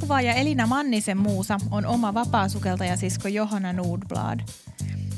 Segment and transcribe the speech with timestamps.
[0.00, 4.40] Valokuvaaja Elina Mannisen muusa on oma vapaasukeltajasisko Johanna Nordblad.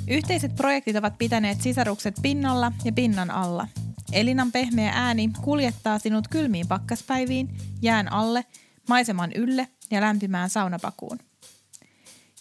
[0.09, 3.69] Yhteiset projektit ovat pitäneet sisarukset pinnalla ja pinnan alla.
[4.13, 7.49] Elinan pehmeä ääni kuljettaa sinut kylmiin pakkaspäiviin,
[7.83, 8.45] jään alle,
[8.89, 11.19] maiseman ylle ja lämpimään saunapakuun.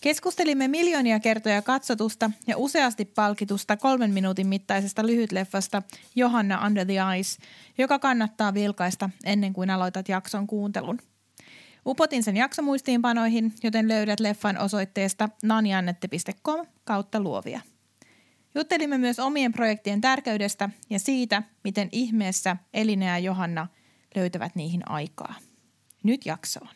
[0.01, 5.81] Keskustelimme miljoonia kertoja katsotusta ja useasti palkitusta kolmen minuutin mittaisesta lyhytleffasta
[6.15, 7.43] Johanna Under the Ice,
[7.77, 10.99] joka kannattaa vilkaista ennen kuin aloitat jakson kuuntelun–
[11.85, 17.61] Upotin sen jaksomuistiinpanoihin, joten löydät leffan osoitteesta naniannette.com kautta luovia.
[18.55, 23.67] Juttelimme myös omien projektien tärkeydestä ja siitä, miten ihmeessä Elina ja Johanna
[24.15, 25.35] löytävät niihin aikaa.
[26.03, 26.69] Nyt jaksoon.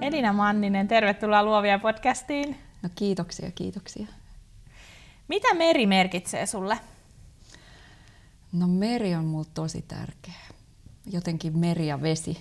[0.00, 2.56] Elina Manninen, tervetuloa Luovia podcastiin.
[2.82, 4.06] No kiitoksia, kiitoksia.
[5.28, 6.78] Mitä meri merkitsee sulle?
[8.52, 10.53] No meri on mulle tosi tärkeä
[11.06, 12.38] jotenkin meri ja vesi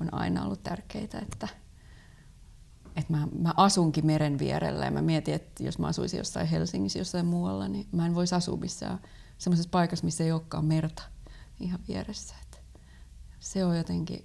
[0.00, 1.48] on aina ollut tärkeitä, että,
[2.96, 6.98] että mä, mä asunkin meren vierellä ja mä mietin, että jos mä asuisin jossain Helsingissä
[6.98, 8.98] jossain muualla, niin mä en voisi asua missään
[9.38, 11.02] semmoisessa paikassa, missä ei olekaan merta
[11.60, 12.34] ihan vieressä.
[12.42, 12.58] Että
[13.40, 14.24] se on jotenkin,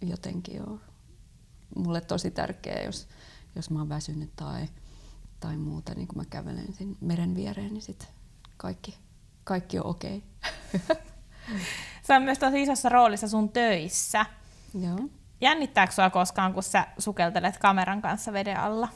[0.00, 0.80] jotenkin jo
[1.76, 3.08] mulle tosi tärkeää, jos,
[3.56, 4.68] jos mä oon väsynyt tai,
[5.40, 8.08] tai muuta, niin kun mä kävelen sen meren viereen, niin sit
[8.56, 8.98] kaikki,
[9.44, 10.22] kaikki on okei.
[10.74, 10.96] Okay.
[12.02, 14.26] Se on myös tosi isossa roolissa sun töissä.
[14.80, 14.98] Joo.
[15.40, 18.88] Jännittääkö sua koskaan, kun sä sukeltelet kameran kanssa veden alla?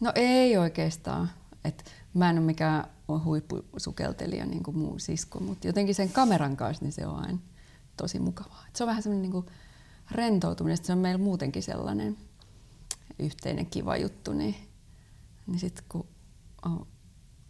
[0.00, 1.30] No ei oikeastaan.
[1.64, 2.84] Et mä en ole mikään
[3.24, 7.38] huippusukeltelija niin kuin muu sisko, mutta jotenkin sen kameran kanssa niin se on aina
[7.96, 8.64] tosi mukavaa.
[8.68, 9.44] Et se on vähän semmoinen niin
[10.10, 12.16] rentoutuminen, se on meillä muutenkin sellainen
[13.18, 14.54] yhteinen kiva juttu, niin,
[15.46, 16.08] niin sitten kun
[16.64, 16.86] on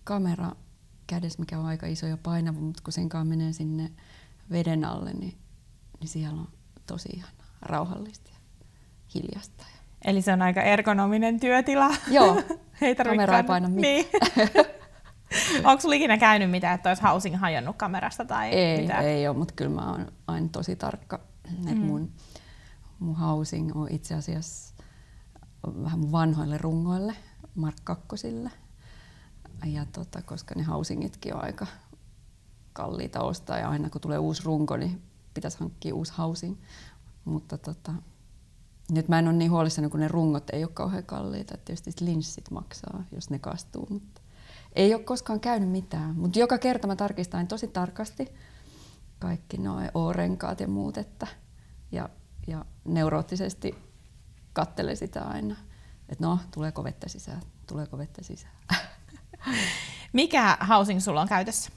[0.04, 0.52] kamera
[1.06, 3.90] kädessä, mikä on aika iso ja painava, mutta kun sen kanssa menee sinne
[4.50, 5.38] veden alle, niin,
[6.00, 6.48] niin siellä on
[6.86, 8.38] tosi ihana, rauhallista ja
[9.14, 9.64] hiljasta.
[10.04, 11.90] Eli se on aika ergonominen työtila.
[12.10, 12.42] Joo,
[12.82, 13.94] ei kamera ei paina mitään.
[13.94, 14.06] Niin.
[15.64, 19.04] Onko sinulla ikinä käynyt mitään, että olisi housing hajonnut kamerasta tai ei, mitään?
[19.04, 21.20] Ei ole, mutta kyllä mä oon aina tosi tarkka.
[21.50, 21.68] Mm.
[21.68, 22.12] Että mun,
[22.98, 24.74] mun housing on itse asiassa
[25.84, 27.14] vähän mun vanhoille rungoille,
[27.54, 28.50] Mark Kakkosille.
[29.64, 31.66] Ja tota, koska ne housingitkin on aika
[32.76, 35.02] kalliita ostaa ja aina kun tulee uusi runko, niin
[35.34, 36.56] pitäisi hankkia uusi housing.
[37.24, 37.92] Mutta tota,
[38.90, 41.54] nyt mä en ole niin huolissani, kun ne rungot ei ole kauhean kalliita.
[41.54, 43.86] Että tietysti linssit maksaa, jos ne kastuu.
[43.90, 44.20] Mutta
[44.72, 46.16] ei ole koskaan käynyt mitään.
[46.16, 48.28] Mutta joka kerta mä tarkistan tosi tarkasti
[49.18, 50.98] kaikki nuo O-renkaat ja muut.
[50.98, 51.26] Että,
[51.92, 52.08] ja,
[52.46, 53.74] ja neuroottisesti
[54.52, 55.56] kattele sitä aina.
[56.08, 58.54] Että no, tuleeko vettä sisään, tuleeko vettä sisään.
[60.12, 61.70] Mikä housing sulla on käytössä?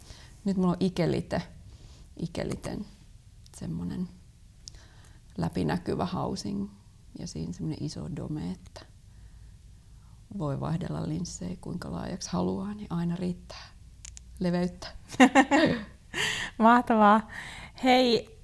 [0.45, 1.41] Nyt mulla on ikelite,
[2.17, 2.85] ikeliten
[3.57, 4.09] semmoinen
[5.37, 6.69] läpinäkyvä housing
[7.19, 8.85] ja siinä semmoinen iso dome, että
[10.37, 13.67] voi vaihdella linssejä kuinka laajaksi haluaa, niin aina riittää
[14.39, 14.87] leveyttä.
[16.57, 17.27] Mahtavaa.
[17.83, 18.39] Hei,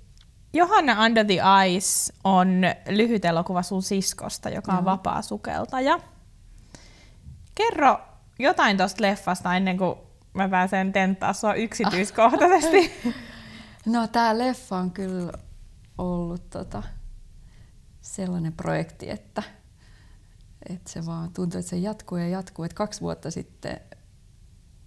[0.54, 4.86] Johanna Under the Ice on lyhyt elokuva sun siskosta, joka on Joo.
[4.86, 6.00] vapaa sukeltaja.
[7.56, 8.00] Kerro
[8.40, 9.96] jotain tuosta leffasta ennen kuin
[10.36, 12.92] mä pääsen tenttaa sua yksityiskohtaisesti.
[13.86, 15.32] no tää leffa on kyllä
[15.98, 16.84] ollut tota,
[18.02, 19.44] sellainen projekti, että,
[20.70, 22.66] että se vaan tuntuu, että se jatkuu ja jatkuu.
[22.66, 23.80] Että kaksi vuotta sitten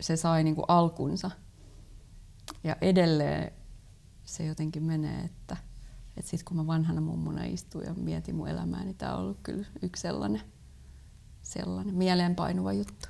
[0.00, 1.30] se sai niinku alkunsa
[2.64, 3.52] ja edelleen
[4.24, 5.56] se jotenkin menee, että,
[6.16, 9.40] että sitten kun mä vanhana mummuna istun ja mietin mun elämää, niin tämä on ollut
[9.42, 10.42] kyllä yksi sellainen,
[11.42, 13.08] sellainen mieleenpainuva juttu.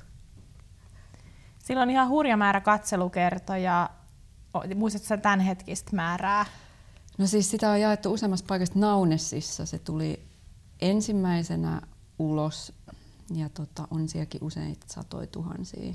[1.69, 3.89] Sillä on ihan hurja määrä katselukertoja.
[4.75, 6.45] Muistatko tämän hetkistä määrää?
[7.17, 8.79] No siis sitä on jaettu useammassa paikassa.
[8.79, 10.25] Naunessissa se tuli
[10.81, 11.81] ensimmäisenä
[12.19, 12.73] ulos
[13.33, 15.93] ja tota, on sielläkin useita satoja tuhansia.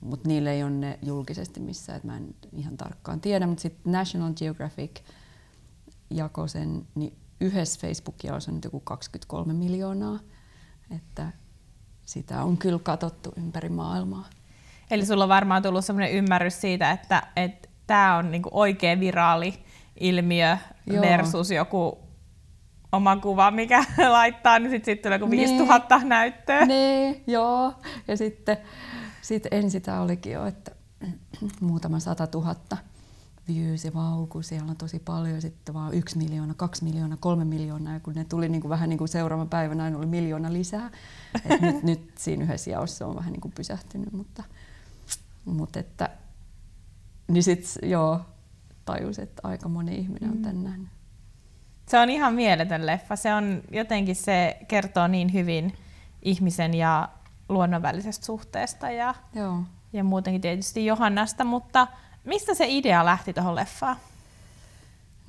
[0.00, 3.46] Mutta niille ei ole ne julkisesti missään, että mä en ihan tarkkaan tiedä.
[3.46, 5.00] Mutta sitten National Geographic
[6.10, 10.18] jakoi sen, niin yhdessä Facebook-jaossa on nyt joku 23 miljoonaa.
[10.90, 11.32] Että
[12.04, 14.28] sitä on kyllä katsottu ympäri maailmaa.
[14.90, 17.22] Eli sulla on varmaan tullut sellainen ymmärrys siitä, että
[17.86, 19.54] tämä on niinku oikea viraali
[20.00, 20.56] ilmiö
[20.86, 21.02] Joo.
[21.02, 21.98] versus joku
[22.92, 26.08] oma kuva, mikä laittaa, niin sitten sit tulee kuin 5000 nee.
[26.08, 26.66] näyttöä.
[26.66, 27.74] Nee, joo.
[28.08, 28.56] Ja sitten
[29.22, 30.70] sit ensi tämä olikin jo, että
[31.60, 32.76] muutama sata tuhatta
[33.54, 37.92] views ja vauku, siellä on tosi paljon, sitten vaan yksi miljoona, kaksi miljoonaa, kolme miljoonaa,
[37.92, 40.90] ja kun ne tuli niin kuin vähän niin kuin seuraavan päivän aina oli miljoona lisää.
[41.44, 44.44] Et nyt, nyt siinä yhdessä jaossa on vähän niin kuin pysähtynyt, mutta,
[45.44, 46.10] mutta että,
[47.28, 48.20] niin sitten joo,
[48.84, 50.42] tajus, että aika moni ihminen on mm.
[50.42, 50.88] tän nähnyt.
[51.88, 53.16] Se on ihan mieletön leffa.
[53.16, 55.72] Se on jotenkin se kertoo niin hyvin
[56.22, 57.08] ihmisen ja
[57.48, 59.62] luonnon välisestä suhteesta ja, Joo.
[59.92, 61.86] ja muutenkin tietysti Johannasta, mutta
[62.24, 63.96] mistä se idea lähti tuohon leffaan?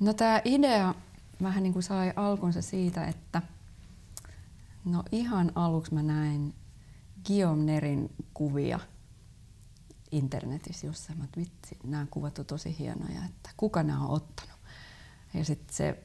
[0.00, 0.94] No tämä idea
[1.42, 3.42] vähän niin kuin sai alkunsa siitä, että
[4.84, 6.54] no ihan aluksi mä näin
[7.26, 8.80] Guillaume Nerin kuvia
[10.10, 14.58] internetissä jossain, että vitsi, nämä kuvat on tosi hienoja, että kuka nämä on ottanut.
[15.34, 16.04] Ja sitten se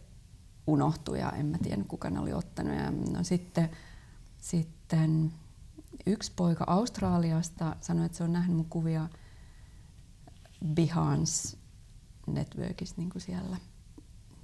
[0.67, 2.75] unohtui ja en mä tiedä kuka ne oli ottanut.
[2.75, 3.69] Ja no sitten,
[4.37, 5.31] sitten
[6.05, 9.09] yksi poika Australiasta sanoi, että se on nähnyt mun kuvia
[10.65, 11.57] Behance
[12.27, 13.57] Networkissa niin kuin siellä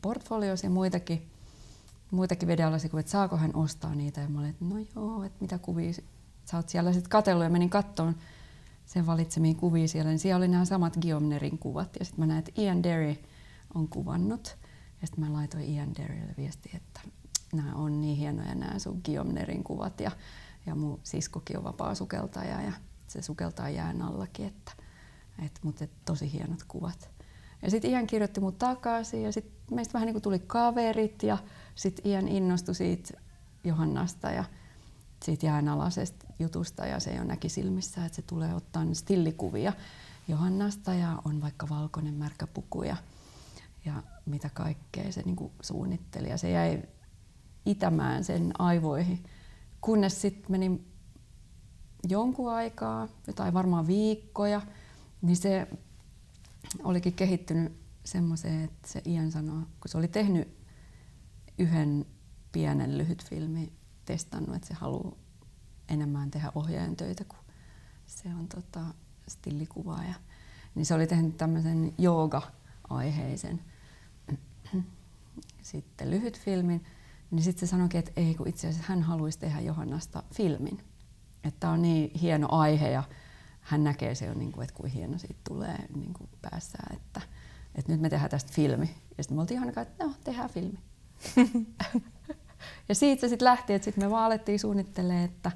[0.01, 1.29] portfolioissa ja muitakin,
[2.11, 4.21] muitakin videollaisia että saako hän ostaa niitä.
[4.21, 5.93] Ja mä olin, että no joo, että mitä kuvia
[6.45, 8.15] sä oot siellä sitten katsellut ja menin kattoon
[8.85, 11.95] sen valitsemiin kuvia siellä, niin siellä oli nämä samat Guillaume kuvat.
[11.99, 13.15] Ja sitten mä näin, että Ian Derry
[13.75, 14.57] on kuvannut.
[15.01, 16.99] Ja sitten mä laitoin Ian Derrylle viesti, että
[17.53, 19.99] nämä on niin hienoja nämä sun Guillaume kuvat.
[19.99, 20.11] Ja,
[20.65, 22.71] ja mun siskokin on vapaa sukeltaja ja
[23.07, 24.71] se sukeltaa jään allakin, että,
[25.45, 27.09] et, mutta et, tosi hienot kuvat.
[27.61, 31.37] Ja sitten Ian kirjoitti mut takaisin ja sitten meistä vähän niin kuin tuli kaverit ja
[31.75, 33.21] sitten Ian innostui siitä
[33.63, 34.43] Johannasta ja
[35.23, 39.73] siitä jäänalaisesta jutusta ja se jo näki silmissä, että se tulee ottaa stillikuvia
[40.27, 42.95] Johannasta ja on vaikka valkoinen märkä puku ja,
[43.85, 46.29] ja mitä kaikkea se niin suunnitteli.
[46.29, 46.83] Ja se jäi
[47.65, 49.23] itämään sen aivoihin,
[49.81, 50.81] kunnes sitten meni
[52.09, 54.61] jonkun aikaa, jotain varmaan viikkoja,
[55.25, 55.67] niin se
[56.83, 57.73] olikin kehittynyt
[58.03, 60.57] semmoiseen, että se Ian sanoi, kun se oli tehnyt
[61.57, 62.05] yhden
[62.51, 63.73] pienen lyhyt filmi,
[64.05, 65.15] testannut, että se haluaa
[65.89, 67.39] enemmän tehdä ohjaajan töitä, kun
[68.05, 68.81] se on tota,
[69.27, 70.13] stillikuvaaja.
[70.75, 73.61] Niin se oli tehnyt tämmöisen jooga-aiheisen
[75.61, 76.83] sitten lyhyt filmin.
[77.31, 80.83] Niin sitten se sanoikin, että ei, kun itse asiassa hän haluaisi tehdä Johannasta filmin.
[81.43, 83.03] Että on niin hieno aihe ja
[83.65, 87.21] hän näkee se jo, niin kuin, että kuin hieno siitä tulee niin kuin päässä, että,
[87.75, 88.95] että nyt me tehdään tästä filmi.
[89.17, 90.79] Ja sitten me oltiin ihan että no, tehdään filmi.
[92.89, 95.51] ja siitä se sitten lähti, että sitten me vaan alettiin suunnittelemaan, että,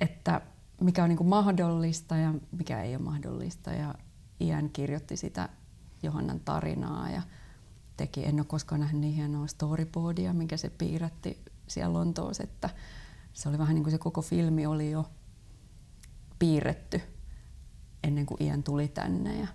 [0.00, 0.40] että
[0.80, 3.70] mikä on niin kuin mahdollista ja mikä ei ole mahdollista.
[3.70, 3.94] Ja
[4.40, 5.48] Ian kirjoitti sitä
[6.02, 7.22] Johannan tarinaa ja
[7.96, 12.70] teki, en ole koskaan nähnyt niin hienoa storyboardia, minkä se piirrätti siellä Lontoossa, että
[13.32, 15.06] se oli vähän niin kuin se koko filmi oli jo
[16.40, 17.00] piirretty
[18.02, 19.46] ennen kuin Ian tuli tänne ja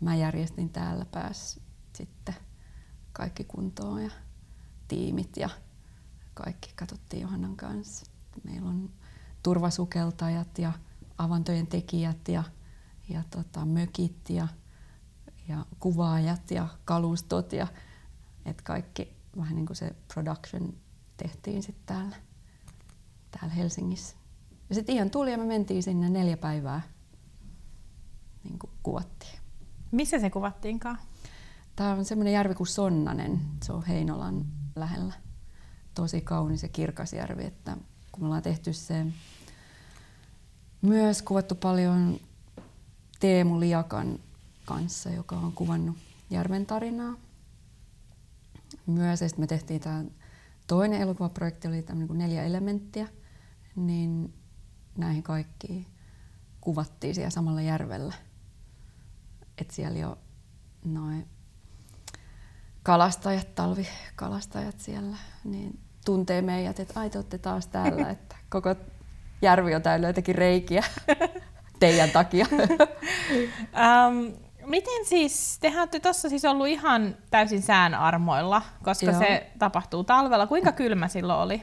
[0.00, 1.60] mä järjestin täällä pääs
[1.92, 2.34] sitten
[3.12, 4.10] kaikki kuntoon ja
[4.88, 5.50] tiimit ja
[6.34, 8.06] kaikki katsottiin Johannan kanssa.
[8.44, 8.90] Meillä on
[9.42, 10.72] turvasukeltajat ja
[11.18, 12.44] avantojen tekijät ja,
[13.08, 14.48] ja tota, mökit ja,
[15.48, 17.66] ja kuvaajat ja kalustot ja
[18.44, 20.74] et kaikki vähän niin kuin se production
[21.16, 22.16] tehtiin sitten täällä,
[23.30, 24.16] täällä Helsingissä.
[24.68, 26.80] Ja sitten ihan tuli ja me mentiin sinne neljä päivää
[28.44, 29.38] niin kuin kuvattiin.
[29.90, 30.98] Missä se kuvattiinkaan?
[31.76, 33.40] Tämä on semmoinen järvi kuin Sonnanen.
[33.64, 34.46] Se on Heinolan
[34.76, 35.14] lähellä.
[35.94, 37.44] Tosi kaunis ja kirkas järvi.
[37.44, 37.76] Että
[38.12, 39.06] kun me ollaan tehty se
[40.82, 42.20] myös kuvattu paljon
[43.20, 44.18] Teemu Liakan
[44.64, 45.96] kanssa, joka on kuvannut
[46.30, 47.14] järven tarinaa.
[48.86, 50.04] Myös ja me tehtiin tämä
[50.66, 53.08] toinen elokuvaprojekti, oli tämmöinen kuin neljä elementtiä,
[53.76, 54.34] niin
[54.96, 55.86] näihin kaikkiin
[56.60, 58.14] kuvattiin siellä samalla järvellä.
[59.58, 60.18] Et siellä jo
[60.84, 61.28] noin
[62.82, 68.74] kalastajat, talvikalastajat siellä, niin tuntee meidät, että ai te olette taas täällä, että koko
[69.42, 70.84] järvi on täynnä jotenkin reikiä
[71.80, 72.46] teidän takia.
[72.52, 74.32] um,
[74.66, 79.18] miten siis, tehän olette tuossa siis ollut ihan täysin sään armoilla, koska Joo.
[79.18, 80.46] se tapahtuu talvella.
[80.46, 81.62] Kuinka kylmä silloin oli?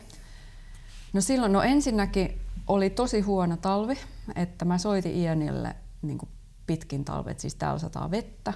[1.13, 3.98] No silloin, no ensinnäkin oli tosi huono talvi,
[4.36, 6.20] että mä soitin Ianille niin
[6.67, 8.53] pitkin talvet, siis täällä sataa vettä,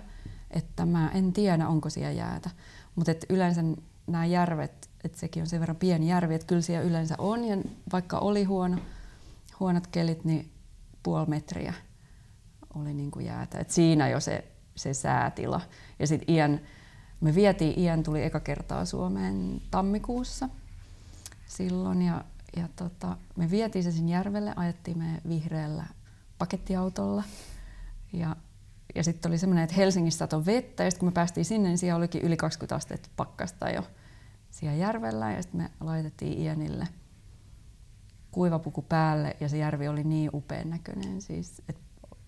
[0.52, 2.50] että mä en tiedä, onko siellä jäätä.
[2.96, 3.62] Mutta yleensä
[4.08, 7.58] nämä järvet, että sekin on sen verran pieni järvi, että kyllä siellä yleensä on, ja
[7.92, 8.78] vaikka oli huono,
[9.60, 10.52] huonot kelit, niin
[11.04, 11.74] puoli metriä
[12.76, 13.60] oli niin kuin jäätä.
[13.60, 15.62] Et siinä jo se, se säätila.
[16.00, 16.60] Ja sitten Ian
[17.22, 20.50] me vietiin, Ian tuli eka kertaa Suomeen tammikuussa
[21.46, 22.24] silloin ja,
[22.58, 25.86] ja tota, me vietiin se sinne järvelle, ajettiin me vihreällä
[26.38, 27.24] pakettiautolla.
[28.14, 28.36] Ja,
[28.96, 31.78] ja sitten oli semmoinen, että Helsingissä on vettä ja sitten kun me päästiin sinne, niin
[31.78, 33.84] siellä olikin yli 20 astetta pakkasta jo
[34.52, 36.88] siellä järvellä ja sitten me laitettiin Ianille
[38.32, 41.82] kuivapuku päälle ja se järvi oli niin upean näköinen siis, että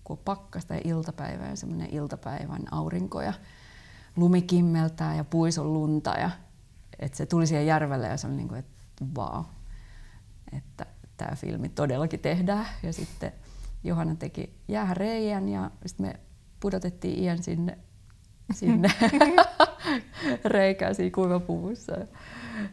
[0.04, 3.32] kun pakkasta ja iltapäivä ja semmoinen iltapäivän aurinko ja
[4.16, 6.30] lumi kimmeltää ja puison lunta ja
[6.98, 9.44] että se tuli siihen järvelle ja se oli niin kuin, että vau,
[10.52, 12.66] että tämä filmi todellakin tehdään.
[12.82, 13.32] Ja sitten
[13.84, 16.20] Johanna teki jääreijän ja sitten me
[16.60, 17.78] pudotettiin Ian sinne,
[18.52, 18.88] sinne
[20.44, 21.92] reikään siinä kuivapuvussa.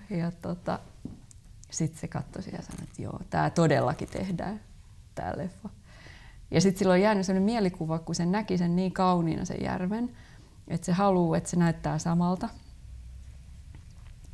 [0.09, 0.79] Ja, tota,
[1.71, 4.59] sitten se katsoi ja sanoi, että joo, tämä todellakin tehdään,
[5.15, 5.69] tämä leffa.
[6.51, 10.17] Ja sitten silloin on jäänyt sellainen mielikuva, kun se näki sen niin kauniina sen järven,
[10.67, 12.49] että se haluaa, että se näyttää samalta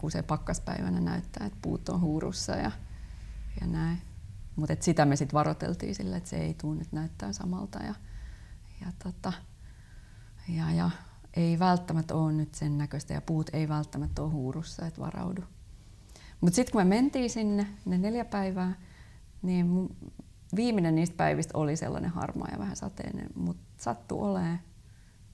[0.04, 2.72] kun se pakkaspäivänä näyttää, että puut on huurussa ja,
[3.62, 4.02] ja näin.
[4.56, 7.80] Mutta sitä me sitten varoteltiin sille, että se ei tule nyt näyttää samalta.
[7.80, 7.96] Ja,
[8.82, 9.34] ja, tota,
[10.50, 10.90] ja, ja
[11.34, 15.44] ei välttämättä ole nyt sen näköistä ja puut ei välttämättä ole huurussa, että varaudu.
[16.42, 18.74] Mutta sitten kun me mentiin sinne ne neljä päivää,
[19.42, 19.98] niin
[20.56, 24.60] viimeinen niistä päivistä oli sellainen harmaa ja vähän sateinen, mutta sattui olemaan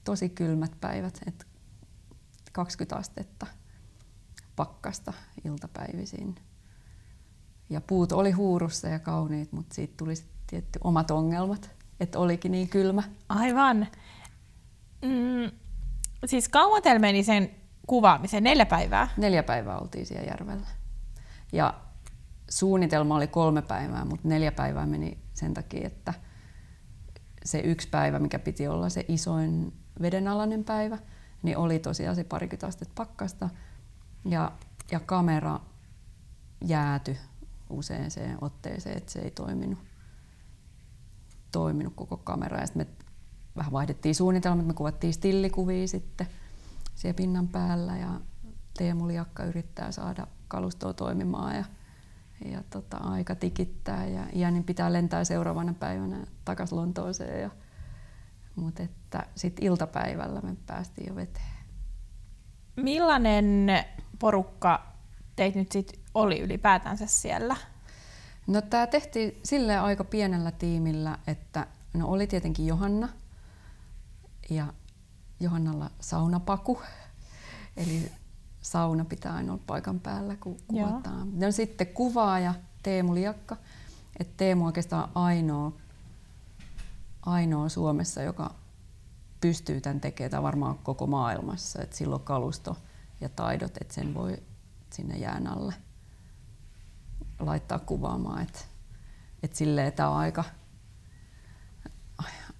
[0.04, 1.44] tosi kylmät päivät, että
[2.52, 3.46] 20 astetta
[4.56, 5.12] pakkasta
[5.44, 6.34] iltapäivisin.
[7.70, 10.14] Ja puut oli huurussa ja kauniit, mutta siitä tuli
[10.46, 13.02] tietty omat ongelmat, että olikin niin kylmä.
[13.28, 13.86] Aivan.
[15.02, 15.50] Mm,
[16.26, 17.50] siis kauan teillä meni sen
[17.86, 18.44] kuvaamiseen?
[18.44, 19.08] Neljä päivää?
[19.16, 20.66] Neljä päivää oltiin siellä järvellä.
[21.52, 21.74] Ja
[22.50, 26.14] suunnitelma oli kolme päivää, mutta neljä päivää meni sen takia, että
[27.44, 29.72] se yksi päivä, mikä piti olla se isoin
[30.02, 30.98] vedenalainen päivä,
[31.42, 33.48] niin oli tosiaan se parikymmentä astetta pakkasta–
[34.24, 34.52] ja,
[34.90, 35.60] ja kamera
[36.64, 37.16] jääty
[37.70, 39.78] useaseen otteeseen, että se ei toiminut,
[41.52, 42.60] toiminut koko kamera.
[42.60, 42.86] Ja me
[43.56, 46.26] vähän vaihdettiin suunnitelmat, me kuvattiin stillikuvia sitten
[46.94, 48.20] siellä pinnan päällä ja
[48.78, 51.64] Teemu Liakka yrittää saada kalustoa toimimaan ja,
[52.44, 57.42] ja tota, aika tikittää ja Ianin pitää lentää seuraavana päivänä takaisin Lontooseen.
[57.42, 57.50] Ja,
[58.56, 61.60] mutta että sitten iltapäivällä me päästiin jo veteen.
[62.76, 63.66] Millainen
[64.18, 64.86] porukka
[65.36, 67.56] teit nyt sit oli ylipäätänsä siellä?
[68.46, 73.08] No tämä tehtiin sille aika pienellä tiimillä, että no oli tietenkin Johanna
[74.50, 74.66] ja
[75.40, 76.82] Johannalla saunapaku.
[77.76, 78.12] Eli
[78.60, 81.40] sauna pitää aina olla paikan päällä, kun kuvataan.
[81.40, 83.56] No sitten kuvaaja Teemu Liakka.
[84.20, 85.72] Et Teemu oikeastaan ainoa,
[87.22, 88.54] ainoa Suomessa, joka
[89.40, 91.82] pystyy tämän tekemään, tai varmaan koko maailmassa.
[91.82, 92.76] Et silloin kalusto
[93.20, 94.42] ja taidot, että sen voi
[94.90, 95.74] sinne jään alle
[97.46, 98.42] laittaa kuvaamaan.
[98.42, 98.58] Että
[99.42, 100.44] et silleen tämä on aika,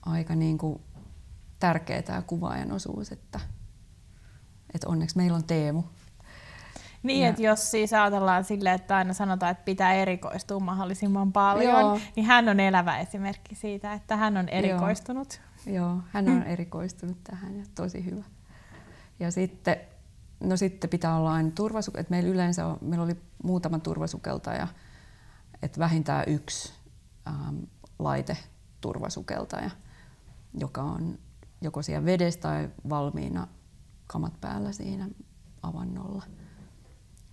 [0.07, 0.83] aika niin kuin
[1.59, 3.41] tärkeä tämä kuvaajan osuus, että,
[4.75, 5.83] että onneksi meillä on Teemu.
[7.03, 12.01] Niin, että jos siis ajatellaan silleen, että aina sanotaan, että pitää erikoistua mahdollisimman paljon, Joo.
[12.17, 15.41] niin hän on elävä esimerkki siitä, että hän on erikoistunut.
[15.67, 18.25] Joo, Joo hän on erikoistunut tähän ja tosi hyvä.
[19.21, 19.77] Ja sitten
[20.41, 22.11] No sitten pitää olla aina turvasukeltaja.
[22.11, 24.69] Meillä yleensä on, meillä oli muutama turvasukeltaja,
[25.63, 26.73] että vähintään yksi
[27.29, 27.57] ähm,
[27.99, 28.37] laite
[28.81, 29.71] turvasukeltaja,
[30.55, 31.19] joka on
[31.61, 33.49] joko siellä vedessä tai valmiina
[34.07, 35.09] kamat päällä siinä
[35.63, 36.23] avannolla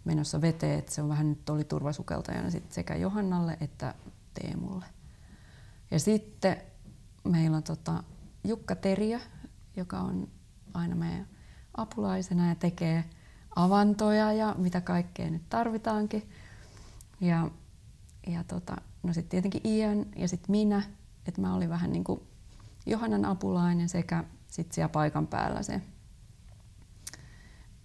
[0.06, 0.80] menossa veteen.
[0.80, 3.94] Että se on vähän nyt oli turvasukeltajana sit sekä Johannalle että
[4.34, 4.86] Teemulle.
[5.92, 6.58] Ja sitten
[7.24, 8.04] meillä on tota
[8.44, 9.20] Jukka Teriö,
[9.76, 10.28] joka on
[10.74, 11.28] aina meidän
[11.78, 13.04] apulaisena ja tekee
[13.56, 16.30] avantoja ja mitä kaikkea nyt tarvitaankin.
[17.22, 17.52] Ja,
[18.28, 20.84] ja tota, no sitten tietenkin Ian ja sitten minä,
[21.28, 22.22] että mä olin vähän niin kuin
[22.86, 25.82] Johannan apulainen sekä sitten siellä paikan päällä se,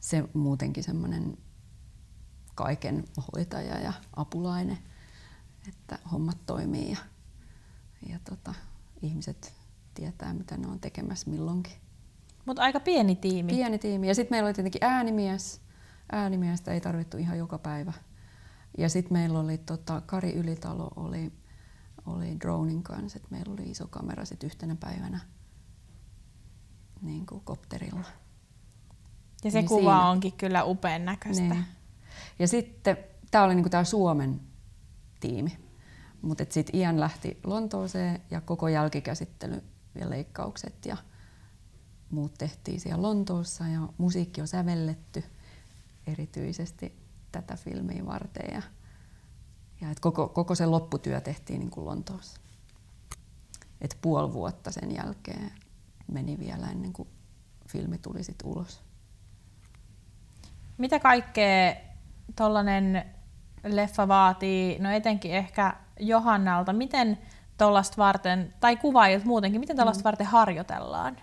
[0.00, 1.38] se muutenkin semmoinen
[2.54, 4.78] kaiken hoitaja ja apulainen,
[5.68, 6.98] että hommat toimii ja,
[8.08, 8.54] ja tota,
[9.02, 9.54] ihmiset
[9.94, 11.81] tietää, mitä ne on tekemässä milloinkin.
[12.44, 13.52] Mutta aika pieni tiimi.
[13.52, 14.08] Pieni tiimi.
[14.08, 15.60] Ja sitten meillä oli tietenkin äänimies.
[16.12, 17.92] Äänimiestä ei tarvittu ihan joka päivä.
[18.78, 21.32] Ja sitten meillä oli tota, Kari Ylitalo oli,
[22.06, 25.20] oli dronin kanssa, että meillä oli iso kamera sit yhtenä päivänä
[27.02, 28.04] niin kuin kopterilla.
[29.44, 30.08] Ja se niin kuva siinä.
[30.08, 31.42] onkin kyllä upean näköistä.
[31.42, 31.64] Niin.
[32.38, 32.96] Ja sitten
[33.30, 34.40] tämä oli niinku tämä Suomen
[35.20, 35.58] tiimi.
[36.22, 39.62] Mutta sitten Ian lähti Lontooseen ja koko jälkikäsittely
[39.94, 40.96] ja leikkaukset ja
[42.12, 45.24] muut tehtiin siellä Lontoossa ja musiikki on sävelletty
[46.06, 46.96] erityisesti
[47.32, 48.54] tätä filmiä varten.
[48.54, 48.62] Ja,
[49.80, 52.40] ja et koko, koko se lopputyö tehtiin niin kuin Lontoossa.
[53.80, 55.52] Et puoli vuotta sen jälkeen
[56.12, 57.08] meni vielä ennen kuin
[57.68, 58.80] filmi tuli sit ulos.
[60.78, 61.76] Mitä kaikkea
[62.36, 63.04] tollanen
[63.64, 67.18] leffa vaatii, no etenkin ehkä Johannalta, miten
[67.58, 70.04] tuollaista varten, tai kuvaajat muutenkin, miten tuollaista mm.
[70.04, 71.16] varten harjoitellaan?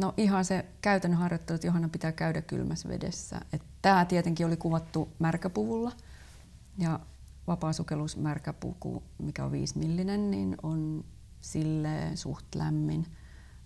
[0.00, 3.40] No ihan se käytännön harjoittelu, että Johanna pitää käydä kylmässä vedessä.
[3.82, 5.92] Tämä tietenkin oli kuvattu märkäpuvulla
[6.78, 7.00] ja
[7.46, 11.04] vapaasukellus märkäpuku, mikä on 5 millinen, niin on
[11.40, 13.06] sille suht lämmin,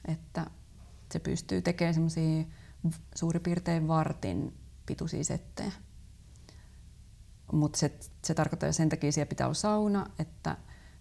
[0.04, 0.46] että
[1.12, 2.44] se pystyy tekemään semmoisia
[3.14, 4.54] suurin piirtein vartin
[4.86, 5.72] pituisia settejä.
[7.52, 10.56] Mutta se, se tarkoittaa, että sen takia siellä pitää olla sauna, että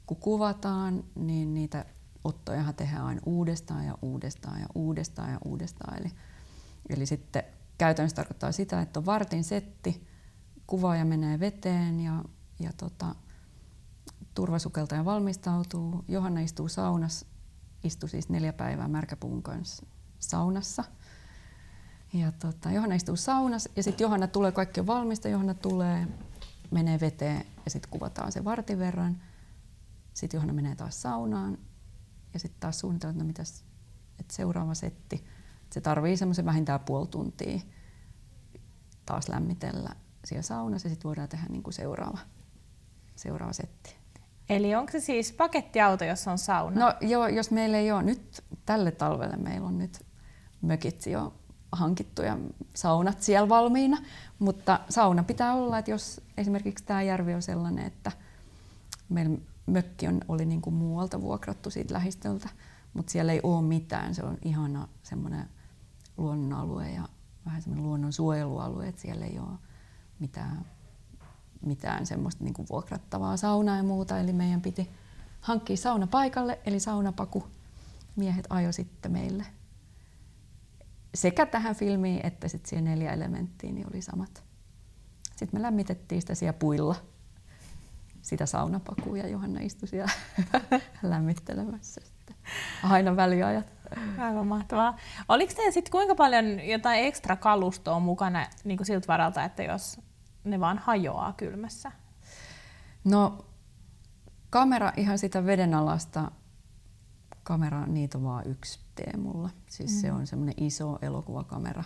[0.06, 1.86] kun kuvataan, niin niitä
[2.24, 6.02] ottojahan tehdään aina uudestaan ja uudestaan ja uudestaan ja uudestaan.
[6.02, 6.12] Eli,
[6.90, 7.44] eli sitten
[7.78, 10.08] käytännössä tarkoittaa sitä, että on vartin setti,
[10.68, 12.24] kuvaaja menee veteen ja,
[12.60, 13.16] ja tota,
[14.36, 16.06] turvasukeltaja valmistautuu.
[16.08, 17.26] Johanna istuu saunassa,
[17.84, 19.86] istui siis neljä päivää märkäpuun kanssa
[20.20, 20.84] saunassa.
[22.14, 26.08] Ja tota, Johanna istuu saunassa ja sitten Johanna tulee, kaikki on valmista, Johanna tulee,
[26.72, 29.22] menee veteen ja sitten kuvataan se vartin verran.
[30.14, 31.58] Sitten Johanna menee taas saunaan
[32.34, 33.64] ja sitten taas suunnitellaan, että no mitäs,
[34.20, 35.26] että seuraava setti.
[35.70, 37.60] Se tarvii semmoisen vähintään puoli tuntia
[39.06, 39.90] taas lämmitellä
[40.26, 42.18] siellä saunassa ja sitten voidaan tehdä niin kuin seuraava,
[43.16, 43.96] seuraava setti.
[44.50, 46.80] Eli onko se siis pakettiauto, jossa on sauna?
[46.80, 50.06] No joo, jos meillä ei ole nyt tälle talvelle, meillä on nyt
[50.62, 51.34] mökit jo
[51.72, 52.38] hankittu ja
[52.76, 53.98] saunat siellä valmiina,
[54.40, 58.12] mutta sauna pitää olla, että jos esimerkiksi tämä järvi on sellainen, että
[59.10, 59.38] meillä
[59.70, 62.50] mökki on, oli niin kuin muualta vuokrattu siitä lähistöltä,
[62.94, 64.16] mutta siellä ei ole mitään.
[64.16, 65.50] Se on ihana semmoinen
[66.18, 67.10] luonnonalue ja
[67.46, 69.58] vähän semmoinen luonnonsuojelualue, että siellä ei ole
[70.20, 70.66] mitään,
[71.66, 74.20] mitään semmoista niin kuin vuokrattavaa saunaa ja muuta.
[74.20, 74.90] Eli meidän piti
[75.42, 77.48] hankkia sauna paikalle, eli saunapaku.
[78.16, 79.46] Miehet ajo sitten meille
[81.16, 84.44] sekä tähän filmiin että sitten siihen neljä elementtiin niin oli samat.
[85.36, 86.96] Sitten me lämmitettiin sitä siellä puilla
[88.22, 90.12] sitä saunapakua ja Johanna istui siellä
[91.04, 92.36] lämmittelemässä sitten.
[92.84, 93.74] aina väliajat.
[94.18, 94.98] Aivan mahtavaa.
[95.30, 100.02] Oliko teillä sitten kuinka paljon jotain ekstra kalustoa mukana niin siltä varalta, että jos
[100.44, 101.92] ne vaan hajoaa kylmässä?
[103.04, 103.46] No
[104.50, 106.32] kamera ihan sitä vedenalasta,
[107.44, 108.80] kamera, niitä on vaan yksi
[109.18, 109.50] mulla.
[109.68, 110.02] Siis mm.
[110.02, 111.84] se on semmoinen iso elokuvakamera,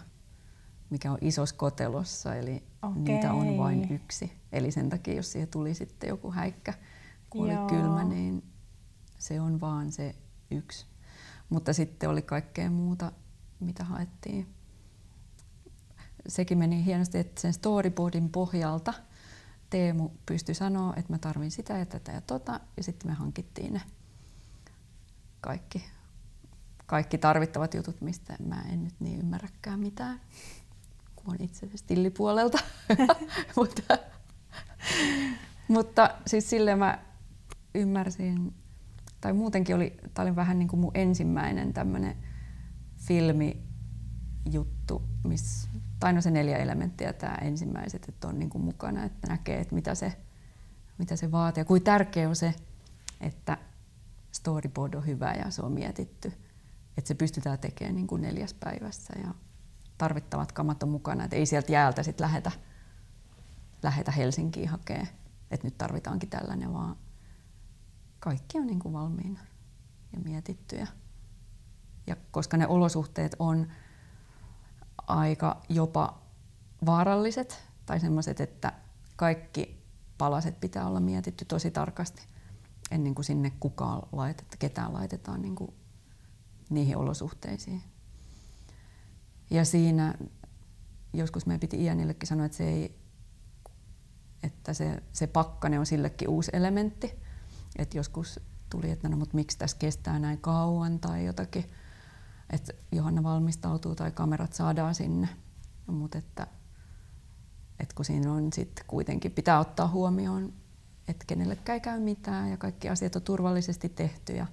[0.89, 3.02] mikä on isossa kotelossa, eli okay.
[3.02, 4.34] niitä on vain yksi.
[4.52, 6.74] Eli sen takia, jos siihen tuli sitten joku häikkä,
[7.30, 7.62] kun Joo.
[7.63, 8.43] oli kylmä, niin
[9.17, 10.15] se on vaan se
[10.52, 10.86] yksi.
[11.50, 13.12] Mutta sitten oli kaikkea muuta,
[13.60, 14.48] mitä haettiin.
[16.28, 18.93] Sekin meni hienosti, että sen storyboardin pohjalta
[19.69, 23.74] Teemu pystyi sanoa, että mä tarvin sitä ja tätä ja tota, ja sitten me hankittiin
[23.74, 23.82] ne
[25.41, 25.86] kaikki,
[26.86, 30.22] kaikki tarvittavat jutut, mistä mä en nyt niin ymmärräkään mitään,
[31.28, 32.58] on itse stillipuolelta.
[33.58, 33.98] mutta,
[35.68, 37.00] mutta siis silleen mä
[37.76, 38.54] ymmärsin,
[39.22, 42.18] tai muutenkin oli, tämä oli vähän niin kuin mun ensimmäinen tämmöinen
[42.98, 49.28] filmijuttu, missä, tai no se neljä elementtiä tämä ensimmäiset, että on niin kuin mukana, että
[49.28, 50.14] näkee, että mitä se,
[50.98, 52.56] mitä se vaatii ja kuinka tärkeä on se,
[53.22, 53.58] että
[54.32, 56.34] storyboard on hyvä ja se on mietitty,
[56.98, 59.34] että se pystytään tekemään niin kuin neljäs päivässä ja
[60.04, 62.52] tarvittavat kamat on mukana, että ei sieltä jäältä sitten lähetä,
[63.84, 65.08] lähetä Helsinkiin hakemaan,
[65.52, 66.96] että nyt tarvitaankin tällainen, vaan
[68.20, 69.39] kaikki on niin kuin valmiina
[70.13, 70.76] ja mietitty.
[72.08, 73.68] Ja, koska ne olosuhteet on
[75.08, 76.22] aika jopa
[76.86, 78.74] vaaralliset tai sellaiset, että
[79.16, 79.84] kaikki
[80.18, 82.28] palaset pitää olla mietitty tosi tarkasti
[82.92, 85.74] ennen kuin sinne kukaan laitetaan, ketään laitetaan niin kuin
[86.70, 87.92] niihin olosuhteisiin.
[89.54, 90.16] Ja siinä
[91.13, 93.00] joskus meidän piti Ianillekin sanoa, että se, ei,
[94.44, 97.13] että se, se pakkane on sillekin uusi elementti.
[97.78, 98.39] Että joskus
[98.70, 101.66] tuli, että no, mutta miksi tässä kestää näin kauan tai jotakin.
[102.50, 105.30] Että Johanna valmistautuu tai kamerat saadaan sinne.
[105.88, 106.48] No, mutta että,
[107.80, 110.54] että kun siinä on sitten kuitenkin pitää ottaa huomioon,
[111.08, 114.48] että kenellekään ei käy mitään ja kaikki asiat on turvallisesti tehty ja,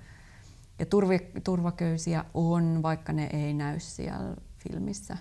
[0.78, 5.16] ja turvi, turvaköysiä on, vaikka ne ei näy siellä filmissä.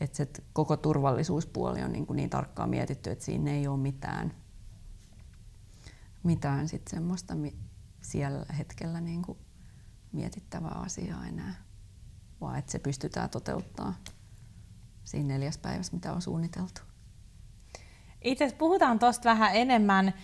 [0.00, 4.34] Että se koko turvallisuuspuoli on niin, kuin niin tarkkaan mietitty, että siinä ei ole mitään,
[6.22, 7.34] mitään sit semmoista
[8.00, 9.38] siellä hetkellä niin kuin
[10.12, 11.54] mietittävää asiaa enää.
[12.40, 13.94] vaan että se pystytään toteuttaa
[15.04, 16.80] siinä neljäs päivässä, mitä on suunniteltu.
[18.24, 20.14] Itse asiassa puhutaan tuosta vähän enemmän,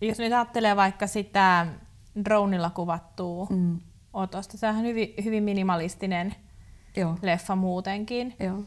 [0.00, 1.66] jos nyt ajattelee vaikka sitä
[2.24, 3.80] dronilla kuvattua mm.
[4.12, 4.58] otosta.
[4.58, 6.34] Se on hyvin, hyvin minimalistinen
[6.96, 7.18] Joo.
[7.22, 8.36] leffa muutenkin.
[8.40, 8.64] Joo.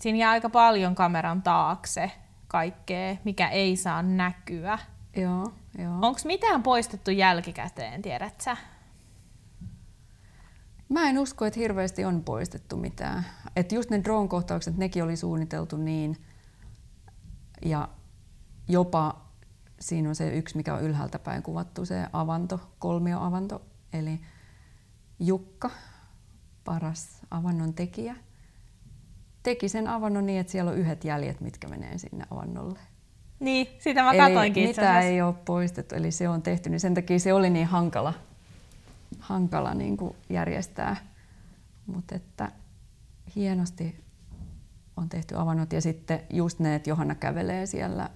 [0.00, 2.10] Siinä jää aika paljon kameran taakse
[2.48, 4.78] kaikkea, mikä ei saa näkyä.
[5.16, 5.94] Joo, joo.
[5.94, 8.56] Onko mitään poistettu jälkikäteen, tiedät sä?
[10.88, 13.26] Mä en usko, että hirveästi on poistettu mitään.
[13.56, 16.16] Et just ne drone-kohtaukset, nekin oli suunniteltu niin.
[17.64, 17.88] Ja
[18.68, 19.22] jopa
[19.80, 23.62] siinä on se yksi, mikä on ylhäältä päin kuvattu, se avanto, kolmioavanto.
[23.92, 24.20] Eli
[25.18, 25.70] Jukka,
[26.64, 28.16] paras avannon tekijä,
[29.42, 32.78] teki sen avannon niin, että siellä on yhdet jäljet, mitkä menee sinne avannolle.
[33.40, 36.94] Niin, sitä mä katoinkin itse mitä ei ole poistettu, eli se on tehty, niin sen
[36.94, 38.14] takia se oli niin hankala,
[39.18, 40.96] hankala niin kuin järjestää.
[41.86, 42.52] Mutta että
[43.36, 44.04] hienosti
[44.96, 48.10] on tehty avannot ja sitten just ne, että Johanna kävelee siellä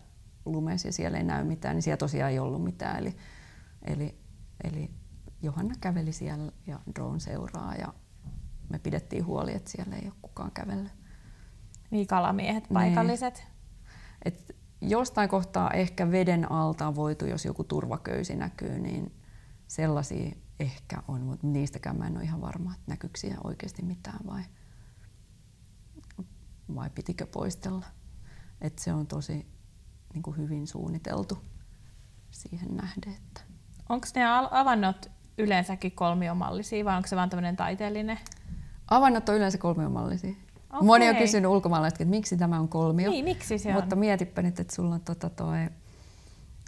[0.44, 2.98] lumessa ja siellä ei näy mitään, niin siellä tosiaan ei ollut mitään.
[2.98, 3.16] Eli,
[3.82, 4.18] eli,
[4.64, 4.90] eli
[5.42, 7.94] Johanna käveli siellä ja drone seuraa ja
[8.68, 10.92] me pidettiin huoli, että siellä ei ole kukaan kävellyt.
[11.90, 12.74] Niin kalamiehet, niin.
[12.74, 13.34] paikalliset.
[13.34, 13.50] Ne.
[14.24, 19.14] Et jostain kohtaa ehkä veden alta on voitu, jos joku turvaköysi näkyy, niin
[19.66, 24.26] sellaisia ehkä on, mutta niistäkään mä en ole ihan varma, että näkyykö siellä oikeasti mitään
[24.26, 24.42] vai,
[26.74, 27.86] vai pitikö poistella.
[28.60, 29.46] Et se on tosi
[30.14, 31.38] niin kuin hyvin suunniteltu
[32.30, 33.14] siihen nähden.
[33.14, 33.40] Että...
[33.88, 38.18] Onko ne avannot yleensäkin kolmiomallisia vai onko se vain tämmöinen taiteellinen?
[38.90, 40.34] Avannot on yleensä kolmiomallisia.
[40.70, 40.86] Okay.
[40.86, 43.10] Moni on kysynyt ulkomaalaisetkin, että miksi tämä on kolmio.
[43.10, 43.74] Niin, miksi se on?
[43.74, 45.58] Mutta mietipä nyt, että sulla on tota toi,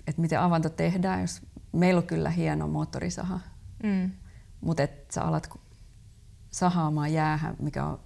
[0.07, 1.21] että miten avanto tehdään.
[1.21, 3.41] Jos meillä on kyllä hieno moottorisaha,
[3.83, 4.11] mm.
[4.61, 5.51] mutta että sä alat
[6.51, 8.01] sahaamaan jäähän, mikä on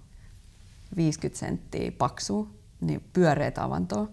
[0.95, 4.07] 50 senttiä paksu, niin pyöreät avantoa,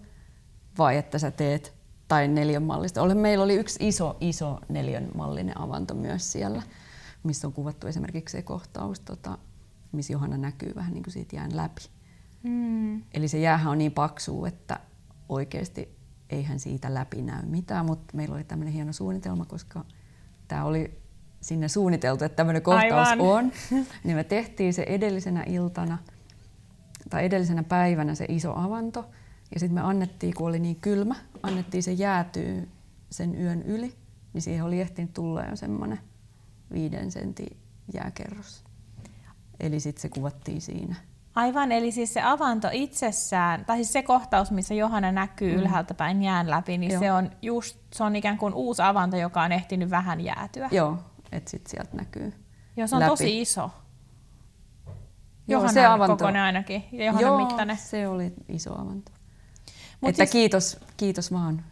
[0.77, 1.73] vai että sä teet
[2.07, 3.01] tai neljän mallista.
[3.01, 6.61] Ole, meillä oli yksi iso, iso neljän mallinen avanto myös siellä,
[7.23, 9.37] missä on kuvattu esimerkiksi se kohtaus, tota,
[9.91, 11.81] missä Johanna näkyy vähän niin kuin siitä jään läpi.
[12.43, 13.01] Mm.
[13.13, 14.79] Eli se jäähän on niin paksu, että
[15.29, 15.97] oikeasti
[16.29, 19.85] eihän siitä läpi näy mitään, mutta meillä oli tämmöinen hieno suunnitelma, koska
[20.47, 21.01] tämä oli
[21.41, 23.27] sinne suunniteltu, että tämmöinen kohtaus Aivan.
[23.27, 23.51] on.
[24.03, 25.97] Niin me tehtiin se edellisenä iltana
[27.09, 29.09] tai edellisenä päivänä se iso avanto.
[29.53, 32.69] Ja sitten me annettiin, kun oli niin kylmä, annettiin se jäätyy
[33.09, 33.93] sen yön yli,
[34.33, 35.99] niin siihen oli ehtinyt tulla jo semmoinen
[36.73, 37.57] viiden sentin
[37.93, 38.63] jääkerros.
[39.59, 40.95] Eli sitten se kuvattiin siinä.
[41.35, 45.59] Aivan, eli siis se avanto itsessään, tai siis se kohtaus, missä Johanna näkyy mm.
[45.59, 46.99] ylhäältä päin jään läpi, niin Joo.
[46.99, 50.69] se on just, se on ikään kuin uusi avanto, joka on ehtinyt vähän jäätyä.
[50.71, 50.97] Joo,
[51.31, 52.33] että sitten sieltä näkyy
[52.77, 53.09] Joo, se on läpi.
[53.09, 53.71] tosi iso.
[55.47, 56.17] Joo, se avanto.
[56.17, 57.77] kokoinen ainakin, ja Johanna Joo, mittainen.
[57.77, 59.11] se oli iso avanto.
[60.01, 60.31] Mut että siis...
[60.31, 61.65] kiitos, kiitos vaan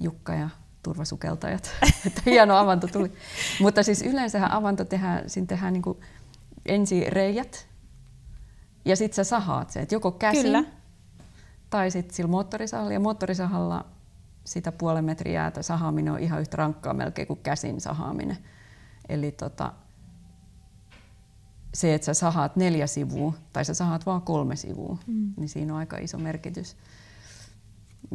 [0.00, 0.48] Jukka ja
[0.82, 1.70] turvasukeltajat,
[2.06, 3.12] että hieno avanto tuli.
[3.60, 5.82] Mutta siis yleensähän avanto tehdään, siinä tehdään niin
[6.66, 7.68] ensin reijät
[8.84, 10.64] ja sitten sä sahaat sen, että joko käsin Kyllä.
[11.70, 12.92] tai sitten sillä moottorisahalla.
[12.92, 13.84] Ja moottorisahalla
[14.44, 18.38] sitä puolen metriä jäätä sahaaminen on ihan yhtä rankkaa melkein kuin käsin sahaaminen.
[19.08, 19.72] Eli tota,
[21.74, 25.32] se, että sä sahaat neljä sivua tai sä sahaat vain kolme sivua, mm.
[25.36, 26.76] niin siinä on aika iso merkitys.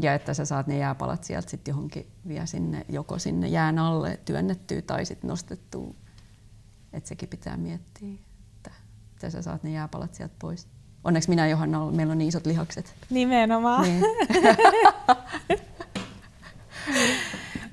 [0.01, 4.19] Ja että sä saat ne jääpalat sieltä sitten johonkin vielä sinne, joko sinne jään alle
[4.25, 5.93] työnnettyä tai sitten nostettua.
[6.93, 8.17] Että sekin pitää miettiä
[9.17, 10.67] että sä saat ne jääpalat sieltä pois.
[11.03, 12.95] Onneksi minä ja Johanna, meillä on niin isot lihakset.
[13.10, 13.84] Nimenomaan.
[13.84, 14.03] Niin.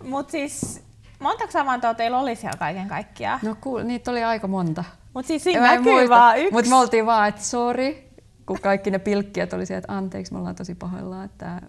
[0.10, 0.82] Mutta siis
[1.18, 3.40] montako avantoa teillä oli siellä kaiken kaikkiaan?
[3.42, 4.84] No kuul, niitä oli aika monta.
[5.14, 6.52] Mutta siis siinä näkyy vaan yksi.
[6.52, 8.10] Mutta me oltiin vaan, että sori,
[8.46, 11.62] kun kaikki ne pilkkiät oli sieltä, että anteeksi, me ollaan tosi pahoillaan, että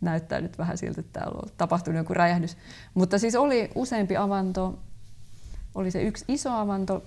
[0.00, 2.56] näyttää nyt vähän siltä, että täällä on tapahtunut joku räjähdys.
[2.94, 4.78] Mutta siis oli useampi avanto.
[5.74, 7.02] Oli se yksi iso avanto,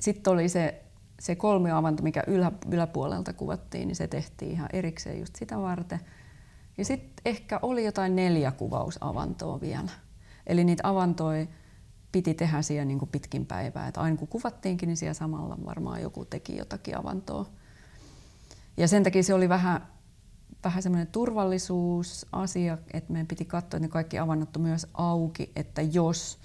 [0.00, 0.82] sitten oli se,
[1.20, 6.00] se kolmioavanto, mikä ylä, yläpuolelta kuvattiin, niin se tehtiin ihan erikseen just sitä varten.
[6.78, 9.90] Ja sitten ehkä oli jotain neljä kuvausavantoa vielä.
[10.46, 11.46] Eli niitä avantoja
[12.12, 13.88] piti tehdä siellä niin kuin pitkin päivää.
[13.88, 17.46] Et aina kun kuvattiinkin, niin siellä samalla varmaan joku teki jotakin avantoa.
[18.76, 19.86] Ja sen takia se oli vähän,
[20.64, 25.82] vähän semmoinen turvallisuusasia, että meidän piti katsoa, että ne kaikki avannot on myös auki, että
[25.82, 26.39] jos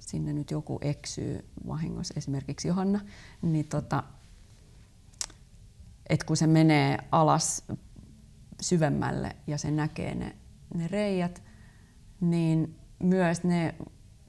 [0.00, 3.00] sinne nyt joku eksyy vahingossa, esimerkiksi Johanna,
[3.42, 4.02] niin tota,
[6.08, 7.64] että kun se menee alas
[8.60, 10.36] syvemmälle ja se näkee ne,
[10.74, 11.42] ne reijät,
[12.20, 13.74] niin myös ne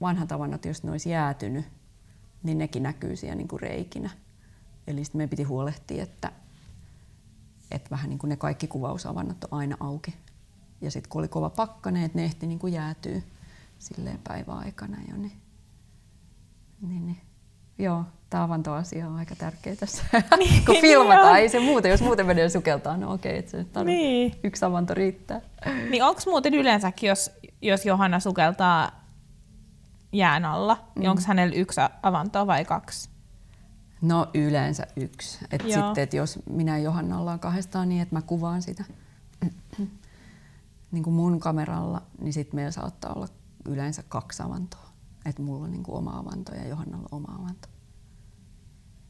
[0.00, 1.64] vanhat avannot, jos ne olisi jäätynyt,
[2.42, 4.10] niin nekin näkyy siellä niin kuin reikinä.
[4.86, 6.32] Eli sitten meidän piti huolehtia, että,
[7.70, 10.14] että vähän niin kuin ne kaikki kuvausavannot on aina auki.
[10.80, 13.22] Ja sitten kun oli kova pakkane, että ne ehti niin kuin jäätyy
[13.78, 15.41] silleen päiväaikana jo, niin,
[16.88, 17.20] niin, niin.
[17.78, 20.02] Joo, tämä avantoasia on aika tärkeä tässä.
[20.38, 24.34] Niin, kun filmataan, ei se muuten, jos muuten menee sukeltaa, no okei, että se niin.
[24.44, 25.40] yksi avanto riittää.
[25.90, 27.30] Niin onko muuten yleensäkin, jos,
[27.62, 29.02] jos Johanna sukeltaa
[30.12, 31.00] jään alla, niin mm.
[31.00, 33.10] niin onko hänellä yksi avanto vai kaksi?
[34.02, 35.38] No yleensä yksi.
[35.50, 38.84] Et sitten, et jos minä Johanna ollaan kahdestaan niin, että mä kuvaan sitä
[40.92, 43.28] niin kuin mun kameralla, niin sitten meillä saattaa olla
[43.64, 44.91] yleensä kaksi avantoa.
[45.26, 47.68] Että mulla on niin kuin oma avanto ja Johannalla oma avanto.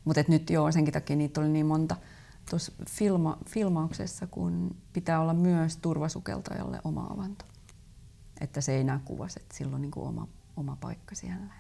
[0.05, 1.97] Mutta nyt joo, senkin takia niitä oli niin monta
[2.51, 7.45] tuossa filma, filmauksessa, kun pitää olla myös turvasukeltajalle oma avanto.
[8.41, 11.55] Että se ei näe kuvassa, että sillä on niin kuin oma, oma paikka siellä,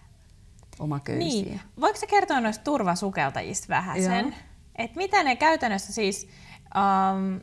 [0.78, 1.24] oma köysi.
[1.24, 1.60] Niin.
[1.80, 4.34] Voiko se kertoa noista turvasukeltajista vähän sen?
[4.76, 6.28] Että mitä ne käytännössä siis...
[6.74, 7.40] Um,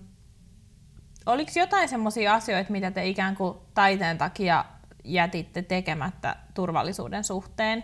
[1.26, 4.66] oliko jotain semmoisia asioita, mitä te ikään kuin taiteen takia
[5.04, 7.84] jätitte tekemättä turvallisuuden suhteen?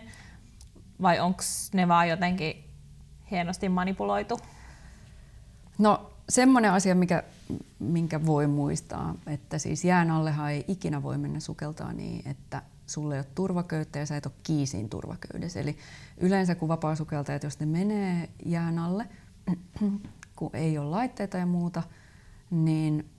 [1.02, 2.64] Vai onko ne vaan jotenkin
[3.30, 4.40] hienosti manipuloitu?
[5.78, 7.22] No semmoinen asia, mikä,
[7.78, 13.14] minkä voi muistaa, että siis jään allehan ei ikinä voi mennä sukeltaa niin, että sulle
[13.14, 15.60] ei ole turvaköyttä ja sä et ole kiisiin turvaköydessä.
[15.60, 15.76] Eli
[16.18, 19.08] yleensä kun vapaasukeltajat, jos ne menee jään alle,
[20.36, 21.82] kun ei ole laitteita ja muuta,
[22.50, 23.10] niin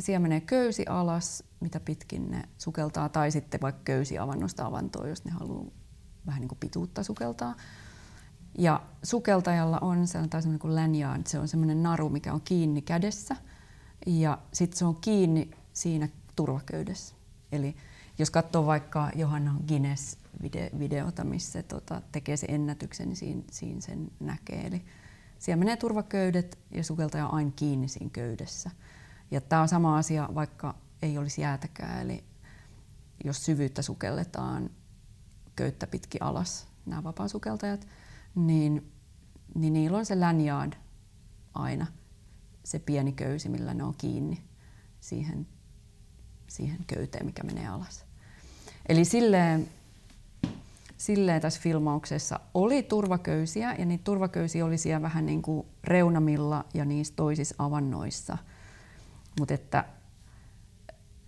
[0.00, 5.24] siellä menee köysi alas, mitä pitkin ne sukeltaa, tai sitten vaikka köysi avannosta avantoon, jos
[5.24, 5.64] ne haluaa
[6.26, 7.54] vähän niin kuin pituutta sukeltaa.
[8.58, 13.36] Ja sukeltajalla on sellainen kuin lanyard, se on semmoinen naru, mikä on kiinni kädessä,
[14.06, 17.14] ja sitten se on kiinni siinä turvaköydessä.
[17.52, 17.76] Eli
[18.18, 24.66] jos katsoo vaikka Johanna Guinness-videota, missä tota, tekee sen ennätyksen, niin siinä, siinä sen näkee.
[24.66, 24.84] Eli
[25.38, 28.70] siellä menee turvaköydet ja sukeltaja on aina kiinni siinä köydessä.
[29.30, 32.00] Ja tämä on sama asia, vaikka ei olisi jäätäkään.
[32.00, 32.24] Eli
[33.24, 34.70] jos syvyyttä sukelletaan
[35.56, 37.86] köyttä pitkin alas, nämä vapaasukeltajat,
[38.34, 38.92] niin,
[39.54, 40.72] niin niillä on se lanyard
[41.54, 41.86] aina,
[42.64, 44.42] se pieni köysi, millä ne on kiinni
[45.00, 45.46] siihen,
[46.46, 48.04] siihen köyteen, mikä menee alas.
[48.88, 49.68] Eli silleen,
[50.96, 56.84] silleen tässä filmauksessa oli turvaköysiä ja niitä turvaköysiä oli siellä vähän niin kuin reunamilla ja
[56.84, 58.38] niissä toisissa avannoissa–
[59.38, 59.84] mutta että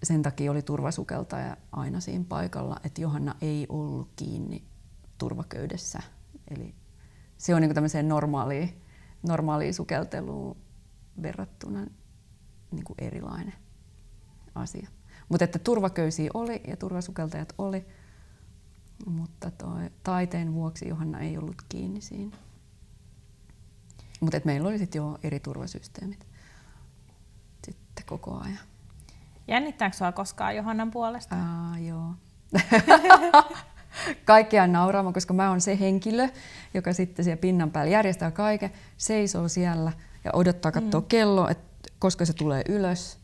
[0.03, 4.65] sen takia oli turvasukeltaja aina siinä paikalla, että Johanna ei ollut kiinni
[5.19, 6.03] turvaköydessä.
[6.51, 6.75] Eli
[7.39, 8.83] se on niin tämmöiseen normaaliin,
[9.23, 10.57] normaaliin sukelteluun
[11.23, 11.87] verrattuna
[12.71, 13.55] niin kuin erilainen
[14.55, 14.89] asia.
[15.29, 17.87] Mutta että turvaköysiä oli ja turvasukeltajat oli,
[19.07, 22.37] mutta toi, taiteen vuoksi Johanna ei ollut kiinni siinä.
[24.21, 26.30] Mutta meillä oli sitten jo eri turvasysteemit
[28.01, 28.59] sitten koko ajan.
[29.49, 31.37] Jännittääkö sinua koskaan Johannan puolesta?
[31.37, 32.15] Aa, joo.
[34.25, 36.29] Kaikkea nauraamaan, koska mä oon se henkilö,
[36.75, 39.93] joka sitten siellä pinnan päällä järjestää kaiken, seisoo siellä
[40.25, 41.07] ja odottaa katsoa mm.
[41.07, 43.19] kello, että koska se tulee ylös.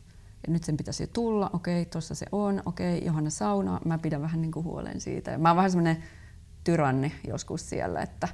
[0.47, 4.21] Ja nyt sen pitäisi jo tulla, okei, tuossa se on, okei, Johanna sauna, mä pidän
[4.21, 5.31] vähän niin kuin huolen siitä.
[5.31, 6.03] Ja mä oon vähän semmoinen
[6.63, 8.27] tyranni joskus siellä, että,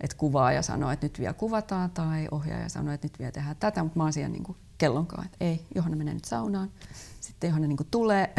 [0.00, 3.82] että kuvaaja sanoo, että nyt vielä kuvataan, tai ohjaaja sanoo, että nyt vielä tehdään tätä,
[3.82, 6.70] mutta mä oon siellä niin kuin kellonkaan, että ei, Johanna menee nyt saunaan.
[7.20, 8.32] Sitten Johanna niin tulee.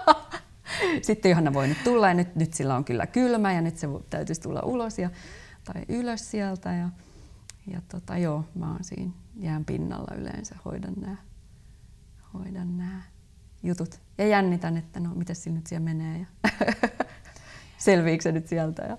[1.02, 3.86] Sitten Johanna voi nyt tulla ja nyt, nyt sillä on kyllä kylmä ja nyt se
[4.10, 5.10] täytyisi tulla ulos ja,
[5.64, 6.72] tai ylös sieltä.
[6.72, 6.88] Ja,
[7.66, 11.16] ja tota, joo, mä oon siinä jään pinnalla yleensä, hoidan nämä
[12.34, 13.02] hoidan nämä
[13.62, 14.00] jutut.
[14.18, 16.50] Ja jännitän, että no, miten sillä nyt siellä menee ja
[17.78, 18.82] selviikö se nyt sieltä.
[18.82, 18.96] Ja...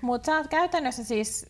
[0.00, 1.46] Mutta sä oot käytännössä siis,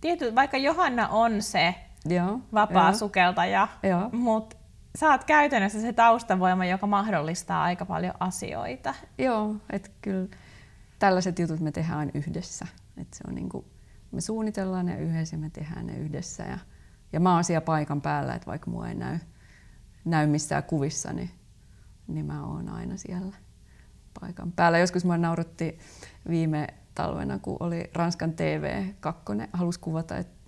[0.00, 2.98] tiety, vaikka Johanna on se Joo, vapaa joo.
[2.98, 3.68] sukeltaja,
[4.12, 4.56] mutta
[4.98, 8.94] sä oot käytännössä se taustavoima, joka mahdollistaa aika paljon asioita.
[9.18, 10.28] Joo, että kyllä
[10.98, 12.66] tällaiset jutut me tehdään yhdessä.
[12.96, 13.64] Et se on niinku,
[14.12, 16.42] me suunnitellaan ne yhdessä ja me tehdään ne yhdessä.
[16.42, 16.58] Ja,
[17.12, 19.18] ja mä oon siellä paikan päällä, että vaikka mua ei näy,
[20.04, 21.30] näy missään kuvissa, niin,
[22.06, 23.36] niin mä oon aina siellä
[24.20, 24.78] paikan päällä.
[24.78, 25.78] Joskus mä nauratti
[26.28, 30.39] viime talvena, kun oli Ranskan TV2, halusi kuvata, että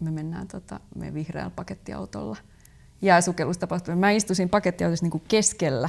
[0.00, 2.36] me mennään tota, me vihreällä pakettiautolla
[3.02, 3.96] jääsukellustapahtumia.
[3.96, 5.88] Mä istuisin pakettiautossa niin kuin keskellä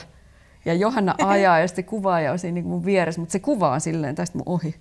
[0.65, 3.79] ja Johanna ajaa ja sitten kuvaaja on siinä niin kuin mun vieressä, mutta se kuvaa
[3.79, 4.75] silleen tästä mun ohi,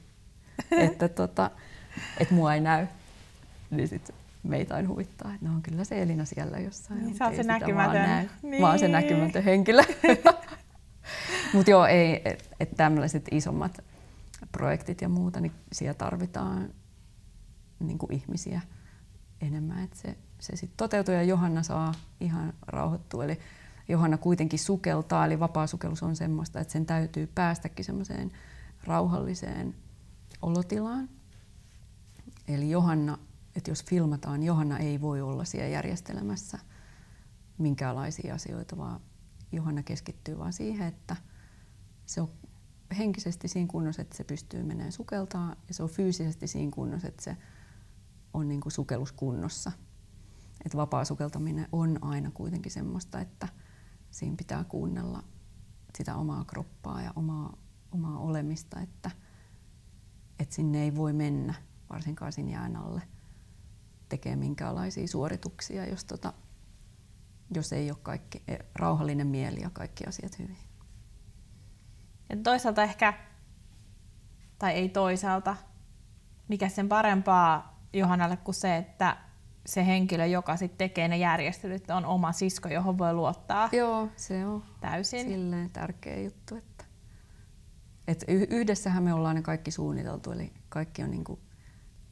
[0.70, 1.50] että, tota,
[2.20, 2.86] että mua ei näy.
[3.70, 7.30] Niin sit meitä aina huvittaa, että no kyllä se Elina siellä jossain niin, on.
[7.30, 8.30] Se se näkymätön.
[8.42, 8.60] Niin.
[8.60, 9.82] Mä oon se näkymätön henkilö.
[11.54, 13.84] mutta joo, ei, että et tämmöiset isommat
[14.52, 16.68] projektit ja muuta, niin siellä tarvitaan
[17.80, 18.60] niin kuin ihmisiä
[19.40, 23.24] enemmän, että se, se sitten toteutuu ja Johanna saa ihan rauhoittua.
[23.24, 23.38] Eli
[23.88, 28.32] Johanna kuitenkin sukeltaa, eli vapaasukellus on semmoista, että sen täytyy päästäkin semmoiseen
[28.84, 29.74] rauhalliseen
[30.42, 31.08] olotilaan.
[32.48, 33.18] Eli Johanna,
[33.56, 36.58] että jos filmataan, Johanna ei voi olla siellä järjestelemässä
[37.58, 39.00] minkäänlaisia asioita, vaan
[39.52, 41.16] Johanna keskittyy vaan siihen, että
[42.06, 42.28] se on
[42.98, 47.22] henkisesti siinä kunnossa, että se pystyy menemään sukeltaa ja se on fyysisesti siinä kunnossa, että
[47.22, 47.36] se
[48.36, 49.72] on niin kuin sukelluskunnossa.
[50.64, 53.48] Että vapaa sukeltaminen on aina kuitenkin semmoista, että
[54.10, 55.22] siinä pitää kuunnella
[55.96, 57.56] sitä omaa kroppaa ja omaa,
[57.92, 59.10] omaa olemista, että,
[60.38, 61.54] että sinne ei voi mennä,
[61.90, 63.02] varsinkaan sinne jään alle,
[64.08, 66.32] tekee minkäänlaisia suorituksia, jos, tota,
[67.54, 70.58] jos ei ole kaikki, e, rauhallinen mieli ja kaikki asiat hyvin.
[72.28, 73.14] Ja toisaalta ehkä,
[74.58, 75.56] tai ei toisaalta,
[76.48, 79.16] mikä sen parempaa Johannalle kuin se, että
[79.66, 83.68] se henkilö, joka sitten tekee ne järjestelyt, on oma sisko, johon voi luottaa.
[83.72, 85.28] Joo, se on täysin.
[85.28, 86.56] silleen tärkeä juttu.
[86.56, 86.84] Että,
[88.08, 91.38] että yhdessähän me ollaan ne kaikki suunniteltu, eli kaikki on niinku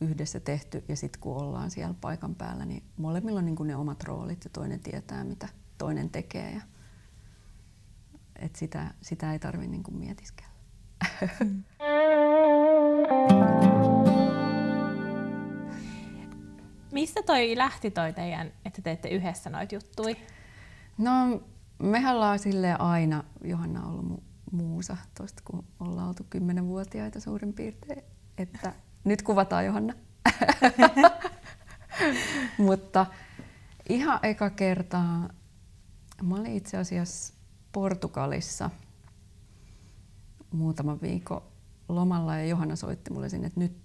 [0.00, 4.04] yhdessä tehty ja sitten kun ollaan siellä paikan päällä, niin molemmilla on niinku ne omat
[4.04, 6.52] roolit ja toinen tietää, mitä toinen tekee.
[6.52, 6.60] Ja,
[8.38, 10.54] et sitä, sitä ei tarvitse niinku mietiskellä.
[11.40, 11.64] Mm.
[16.94, 20.16] Mistä toi lähti toi teidän, että teette yhdessä noit juttui?
[20.98, 21.42] No,
[21.78, 28.02] mehän ollaan sille aina, Johanna on ollut muusa tuosta, kun ollaan oltu kymmenenvuotiaita suurin piirtein,
[28.38, 28.72] että
[29.04, 29.94] nyt kuvataan Johanna.
[32.58, 33.06] Mutta
[33.88, 35.28] ihan eka kertaa,
[36.22, 37.34] mä olin itse asiassa
[37.72, 38.70] Portugalissa
[40.50, 41.42] muutama viikon
[41.88, 43.76] lomalla ja Johanna soitti mulle sinne, että nyt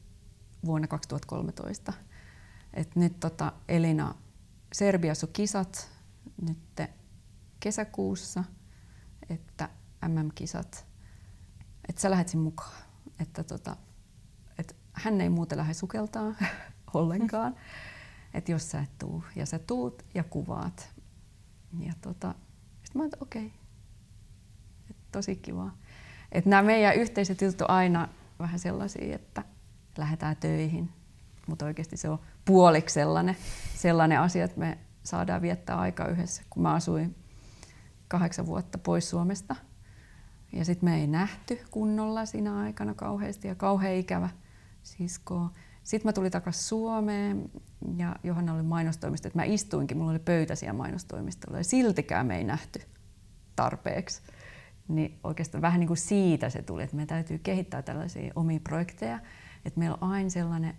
[0.65, 1.93] vuonna 2013
[2.73, 4.15] että nyt tota Elina,
[4.73, 5.91] Serbiassa on kisat
[6.41, 6.57] nyt
[7.59, 8.43] kesäkuussa,
[9.29, 9.69] että
[10.07, 10.85] MM-kisat,
[11.89, 12.83] että sä lähet sinne mukaan.
[13.19, 13.75] Että tota,
[14.57, 16.33] et hän ei muuten lähde sukeltaa
[16.93, 17.55] ollenkaan,
[18.33, 19.23] että jos sä et tuu.
[19.35, 20.93] Ja sä tuut ja kuvaat.
[21.79, 22.35] Ja tota,
[22.83, 23.59] sitten mä että okei, okay.
[24.89, 25.71] Et tosi kiva.
[26.31, 28.07] Että nämä meidän yhteiset jutut on aina
[28.39, 29.43] vähän sellaisia, että
[29.97, 30.89] lähdetään töihin,
[31.47, 33.37] mutta oikeasti se on puoliksi sellainen,
[33.75, 36.43] sellainen asia, että me saadaan viettää aikaa yhdessä.
[36.49, 37.15] Kun mä asuin
[38.07, 39.55] kahdeksan vuotta pois Suomesta
[40.53, 44.29] ja sitten me ei nähty kunnolla siinä aikana kauheasti ja kauhean ikävä
[44.83, 45.49] sisko.
[45.83, 47.51] Sitten mä tulin takaisin Suomeen
[47.97, 52.37] ja Johanna oli mainostoimisto, että mä istuinkin, mulla oli pöytä siellä mainostoimistolla ja siltikään me
[52.37, 52.81] ei nähty
[53.55, 54.21] tarpeeksi.
[54.87, 59.19] Niin oikeastaan vähän niin kuin siitä se tuli, että me täytyy kehittää tällaisia omia projekteja,
[59.65, 60.77] että meillä on aina sellainen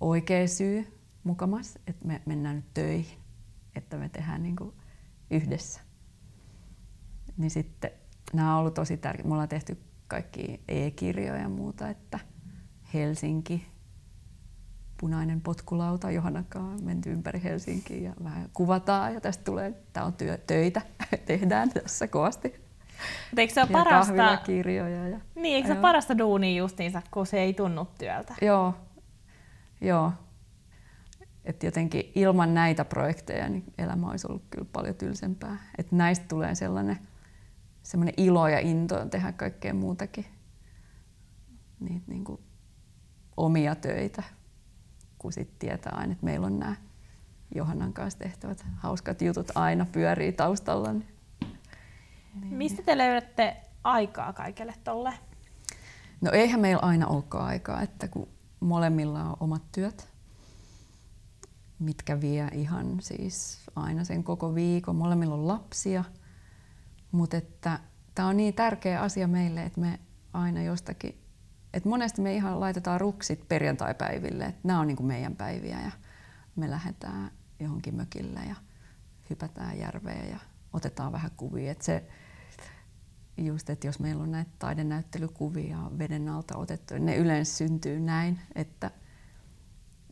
[0.00, 3.18] oikea syy mukamas, että me mennään nyt töihin,
[3.74, 4.74] että me tehdään niin kuin
[5.30, 5.80] yhdessä.
[7.36, 7.90] Niin sitten
[8.32, 9.28] nämä on ollut tosi tärkeitä.
[9.28, 9.78] Me ollaan tehty
[10.08, 12.18] kaikki e-kirjoja ja muuta, että
[12.94, 13.66] Helsinki,
[15.00, 20.38] punainen potkulauta, Johannakaan menty ympäri Helsinkiä ja vähän kuvataan ja tästä tulee, tämä on työ,
[20.38, 20.82] töitä,
[21.26, 22.48] tehdään tässä kovasti.
[23.30, 27.54] Mutta eikö se ole parasta, ja, niin, eikö se parasta duunia justiinsa, kun se ei
[27.54, 28.34] tunnu työltä?
[28.42, 28.74] Joo,
[29.80, 30.12] Joo.
[31.44, 35.58] että jotenkin ilman näitä projekteja niin elämä olisi ollut kyllä paljon tylsempää.
[35.78, 36.98] että näistä tulee sellainen,
[37.82, 40.24] sellainen ilo ja into tehdä kaikkea muutakin.
[41.80, 42.40] Niitä niin kuin
[43.36, 44.22] omia töitä,
[45.18, 46.76] kun sitten tietää aina, että meillä on nämä
[47.54, 50.92] Johannan kanssa tehtävät hauskat jutut aina pyörii taustalla.
[50.92, 51.06] Niin.
[52.42, 55.12] Mistä te löydätte aikaa kaikelle tolle?
[56.20, 58.28] No eihän meillä aina olekaan aikaa, että kun
[58.60, 60.08] molemmilla on omat työt,
[61.78, 64.96] mitkä vie ihan siis aina sen koko viikon.
[64.96, 66.04] Molemmilla on lapsia,
[67.12, 67.80] mutta että
[68.14, 70.00] tämä on niin tärkeä asia meille, että me
[70.32, 71.22] aina jostakin,
[71.74, 75.90] että monesti me ihan laitetaan ruksit perjantaipäiville, että nämä on niin kuin meidän päiviä ja
[76.56, 78.54] me lähdetään johonkin mökille ja
[79.30, 80.38] hypätään järveen ja
[80.72, 81.72] otetaan vähän kuvia.
[81.72, 82.08] Että se,
[83.38, 88.40] just, että jos meillä on näitä taidenäyttelykuvia veden alta otettu, niin ne yleensä syntyy näin,
[88.54, 88.90] että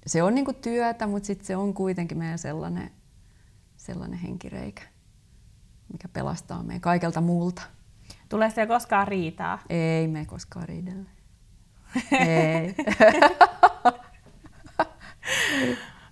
[0.06, 2.90] se on niinku työtä, mutta sitten se on kuitenkin meidän sellainen,
[3.76, 4.82] sellainen henkireikä,
[5.92, 7.62] mikä pelastaa meidän kaikelta muulta.
[8.28, 9.58] Tulee se koskaan riitaa?
[9.68, 11.10] Ei me koskaan riidellä.
[12.28, 12.74] Ei.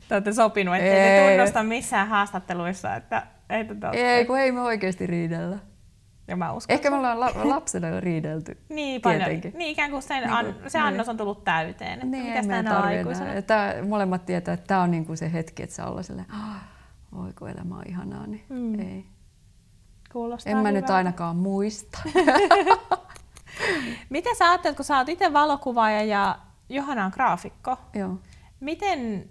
[0.09, 1.29] Te olette sopinut, ettei ei.
[1.29, 5.59] te tunnusta missään haastatteluissa, että ei, ei kun ei me oikeasti riidellä.
[6.29, 6.75] Ja mä uskon.
[6.75, 8.59] Ehkä me ollaan la- lapsena jo riidelty.
[8.69, 9.21] Niin paljon.
[9.21, 9.53] Tietenkin.
[9.59, 10.87] Niin ikään kuin sen Niin an, se niin.
[10.87, 11.93] annos on tullut täyteen.
[11.93, 13.43] Että Niin, mitäs tänä aikuisena?
[13.43, 16.57] Tää, molemmat tietää, että tämä on niinku se hetki, että saa olla silleen, "Ah,
[17.15, 18.81] voi kun elämä on ihanaa, niin Mm.
[18.81, 19.07] ei.
[20.13, 20.95] Kuulostaa En mä nyt hyvältä.
[20.95, 21.99] ainakaan muista.
[24.11, 28.15] Miten sä ajattelet, kun sä oot itse valokuvaaja ja Johanna on graafikko, Joo.
[28.61, 29.31] miten,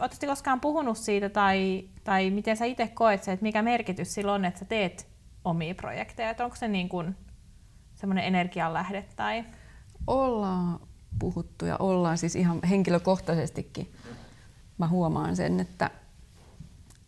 [0.00, 4.32] ootte koskaan puhunut siitä tai, tai miten sä itse koet se, että mikä merkitys sillä
[4.32, 5.08] on, että sä teet
[5.44, 7.16] omia projekteja, että onko se niin kuin
[7.94, 9.44] semmoinen energianlähde tai...
[10.06, 10.80] Ollaan
[11.18, 13.92] puhuttu ja ollaan siis ihan henkilökohtaisestikin.
[14.78, 15.90] Mä huomaan sen, että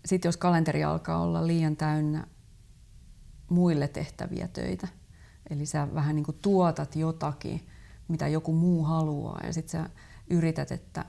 [0.05, 2.27] sit jos kalenteri alkaa olla liian täynnä
[3.49, 4.89] muille tehtäviä töitä,
[5.51, 7.67] eli sä vähän niin kuin tuotat jotakin,
[8.09, 9.91] mitä joku muu haluaa, ja sitten sä
[10.31, 11.05] yrität, että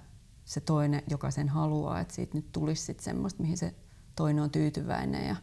[0.45, 3.75] se toinen, joka sen haluaa, että siitä nyt tulisi sit semmoista, mihin se
[4.15, 5.27] toinen on tyytyväinen.
[5.27, 5.35] Ja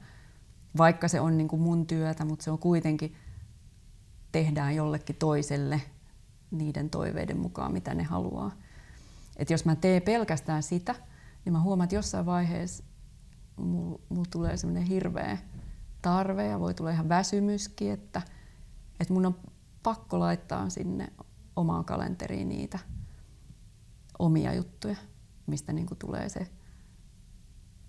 [0.79, 3.15] vaikka se on niin kuin mun työtä, mutta se on kuitenkin,
[4.33, 5.81] tehdään jollekin toiselle
[6.51, 8.53] niiden toiveiden mukaan, mitä ne haluaa.
[9.37, 10.95] Et jos mä teen pelkästään sitä,
[11.45, 12.85] niin mä huomaan, että jossain vaiheessa
[13.57, 15.39] mulla mul tulee semmoinen hirveä
[16.03, 18.23] tarve ja voi tulla ihan väsymyskin, että,
[19.01, 19.37] että mun on
[19.83, 21.13] pakko laittaa sinne
[21.57, 22.79] omaan kalenteriin niitä
[24.19, 24.97] omia juttuja,
[25.47, 26.51] mistä niin tulee se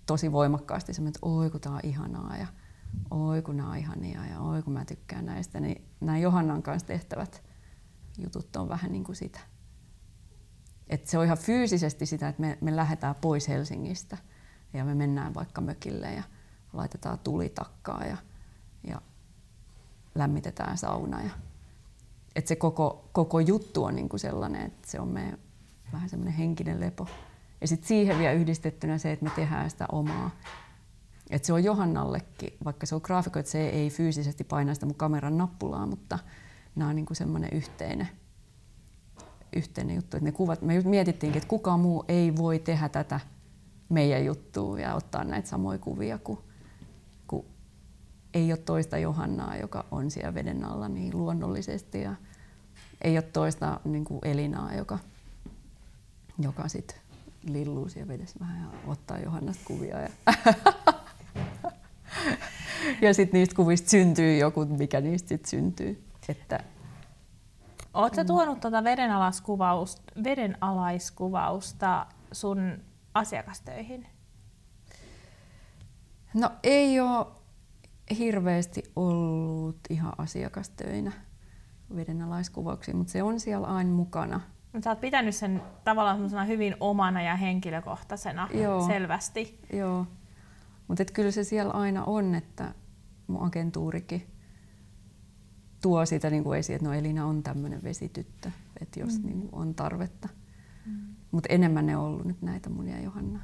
[0.06, 2.46] tosi voimakkaasti semmoinen, että oi kun tää on ihanaa ja
[3.10, 6.86] oi kun nää on ihania ja oi kun mä tykkään näistä, niin nämä Johannan kanssa
[6.86, 7.42] tehtävät
[8.18, 9.40] jutut on vähän niin kuin sitä.
[10.88, 14.18] Et se on ihan fyysisesti sitä, että me, me lähdetään pois Helsingistä
[14.72, 16.22] ja me mennään vaikka mökille ja
[16.72, 18.16] laitetaan tulitakkaa ja,
[18.86, 19.00] ja
[20.14, 21.22] lämmitetään sauna.
[21.22, 21.30] Ja,
[22.36, 25.38] et se koko, koko juttu on niin kuin sellainen, että se on meidän
[25.92, 27.08] vähän semmoinen henkinen lepo.
[27.60, 30.30] Ja sitten siihen vielä yhdistettynä se, että me tehdään sitä omaa.
[31.34, 34.94] Et se on Johannallekin, vaikka se on graafikko, että se ei fyysisesti paina sitä mun
[34.94, 36.18] kameran nappulaa, mutta
[36.76, 38.08] nämä on niin kuin semmoinen yhteinen,
[39.56, 40.16] yhteinen juttu.
[40.20, 43.20] Ne kuvat, me just mietittiinkin, että kukaan muu ei voi tehdä tätä
[43.88, 46.44] meidän juttua ja ottaa näitä samoja kuvia, kun,
[47.26, 47.44] kun
[48.34, 52.14] ei ole toista Johannaa, joka on siellä veden alla niin luonnollisesti ja
[53.02, 54.98] ei ole toista niin kuin Elinaa, joka,
[56.38, 57.00] joka sit
[57.48, 60.00] lilluu siellä vedessä vähän ja ottaa Johannasta kuvia.
[60.00, 60.08] Ja,
[63.02, 66.04] ja sitten niistä kuvista syntyy joku, mikä niistä sitten syntyy.
[66.28, 66.60] Että
[67.94, 68.26] Oletko mm.
[68.26, 72.78] tuonut tuota vedenalaiskuvausta, vedenalaiskuvausta sun
[73.14, 74.06] asiakastöihin?
[76.34, 77.26] No ei ole
[78.18, 81.12] hirveästi ollut ihan asiakastöinä
[81.96, 84.40] vedenalaiskuvauksia, mutta se on siellä aina mukana.
[84.84, 88.86] Sä oot pitänyt sen tavallaan hyvin omana ja henkilökohtaisena Joo.
[88.86, 89.60] selvästi.
[89.72, 90.06] Joo,
[90.88, 92.74] mutta kyllä se siellä aina on, että
[93.26, 94.26] mun agentuurikin
[95.82, 99.26] tuo sitä niin kuin esiin, että no Elina on tämmöinen vesityttö, että jos mm.
[99.26, 100.28] niin on tarvetta.
[100.86, 101.14] Mm.
[101.30, 103.40] Mutta enemmän ne on ollut nyt näitä mun ja Johanna,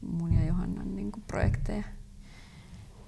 [0.00, 1.84] mun ja Johannan niin kuin projekteja.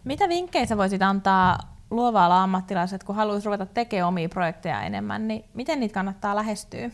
[0.04, 1.58] Mitä vinkkejä sä voisit antaa
[1.90, 6.90] luova ammattilaiset, kun haluaisi ruveta tekemään omia projekteja enemmän, niin miten niitä kannattaa lähestyä?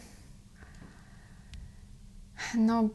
[2.57, 2.91] No,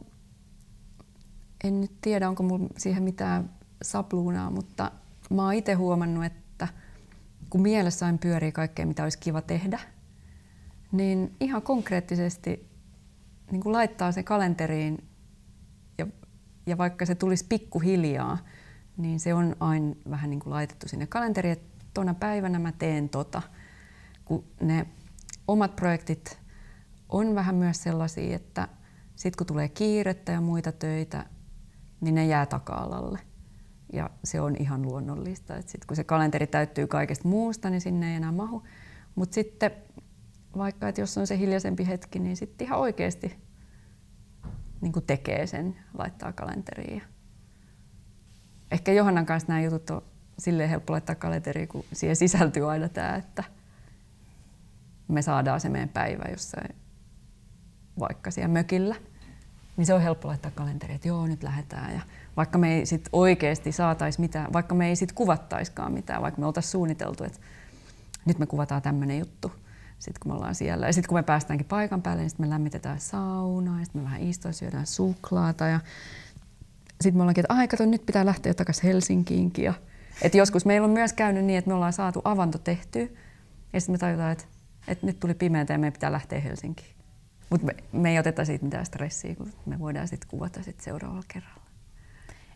[1.64, 3.50] en nyt tiedä, onko mulla siihen mitään
[3.82, 4.90] sapluunaa, mutta
[5.30, 6.68] mä oon itse huomannut, että
[7.50, 9.80] kun mielessä aina pyörii kaikkea, mitä olisi kiva tehdä,
[10.92, 12.68] niin ihan konkreettisesti
[13.50, 15.04] niin kuin laittaa sen kalenteriin
[15.98, 16.06] ja,
[16.66, 18.38] ja vaikka se tulisi pikkuhiljaa,
[18.96, 23.08] niin se on aina vähän niin kuin laitettu sinne kalenteriin, että tuona päivänä mä teen
[23.08, 23.42] tota.
[24.24, 24.86] Kun ne
[25.48, 26.38] omat projektit
[27.08, 28.68] on vähän myös sellaisia, että
[29.16, 31.26] sitten kun tulee kiirettä ja muita töitä,
[32.02, 33.18] niin ne jää taka-alalle.
[33.92, 35.54] Ja se on ihan luonnollista.
[35.54, 38.62] Sitten kun se kalenteri täyttyy kaikesta muusta, niin sinne ei enää mahu.
[39.14, 39.70] Mutta sitten
[40.56, 43.36] vaikka, että jos on se hiljaisempi hetki, niin sitten ihan oikeasti
[44.80, 47.02] niin tekee sen, laittaa kalenteriin.
[48.70, 50.02] Ehkä Johannan kanssa nämä jutut on
[50.38, 53.44] silleen helppo laittaa kalenteriin, kun siihen sisältyy aina tämä, että
[55.08, 56.76] me saadaan se meidän päivä jossain
[57.98, 58.94] vaikka siellä mökillä,
[59.76, 61.94] niin se on helppo laittaa kalenteriin, että joo, nyt lähdetään.
[61.94, 62.00] Ja
[62.36, 66.46] vaikka me ei sit oikeasti saataisi mitään, vaikka me ei sit kuvattaiskaan mitään, vaikka me
[66.46, 67.38] oltaisiin suunniteltu, että
[68.24, 69.52] nyt me kuvataan tämmöinen juttu,
[69.98, 70.86] sitten kun me ollaan siellä.
[70.86, 74.04] Ja sitten kun me päästäänkin paikan päälle, niin sitten me lämmitetään saunaa ja sitten me
[74.04, 75.80] vähän istutaan, syödään suklaata ja
[77.00, 79.64] sitten me ollaankin, että ai kato, nyt pitää lähteä takaisin Helsinkiinkin.
[79.64, 79.74] Ja,
[80.22, 83.06] et joskus meillä on myös käynyt niin, että me ollaan saatu avanto tehtyä
[83.72, 84.44] ja sitten me tajutaan, että,
[84.88, 86.91] että nyt tuli pimeätä ja meidän pitää lähteä Helsinkiin.
[87.52, 91.22] Mutta me, me ei oteta siitä mitään stressiä, kun me voidaan sitten kuvata sit seuraavalla
[91.28, 91.62] kerralla.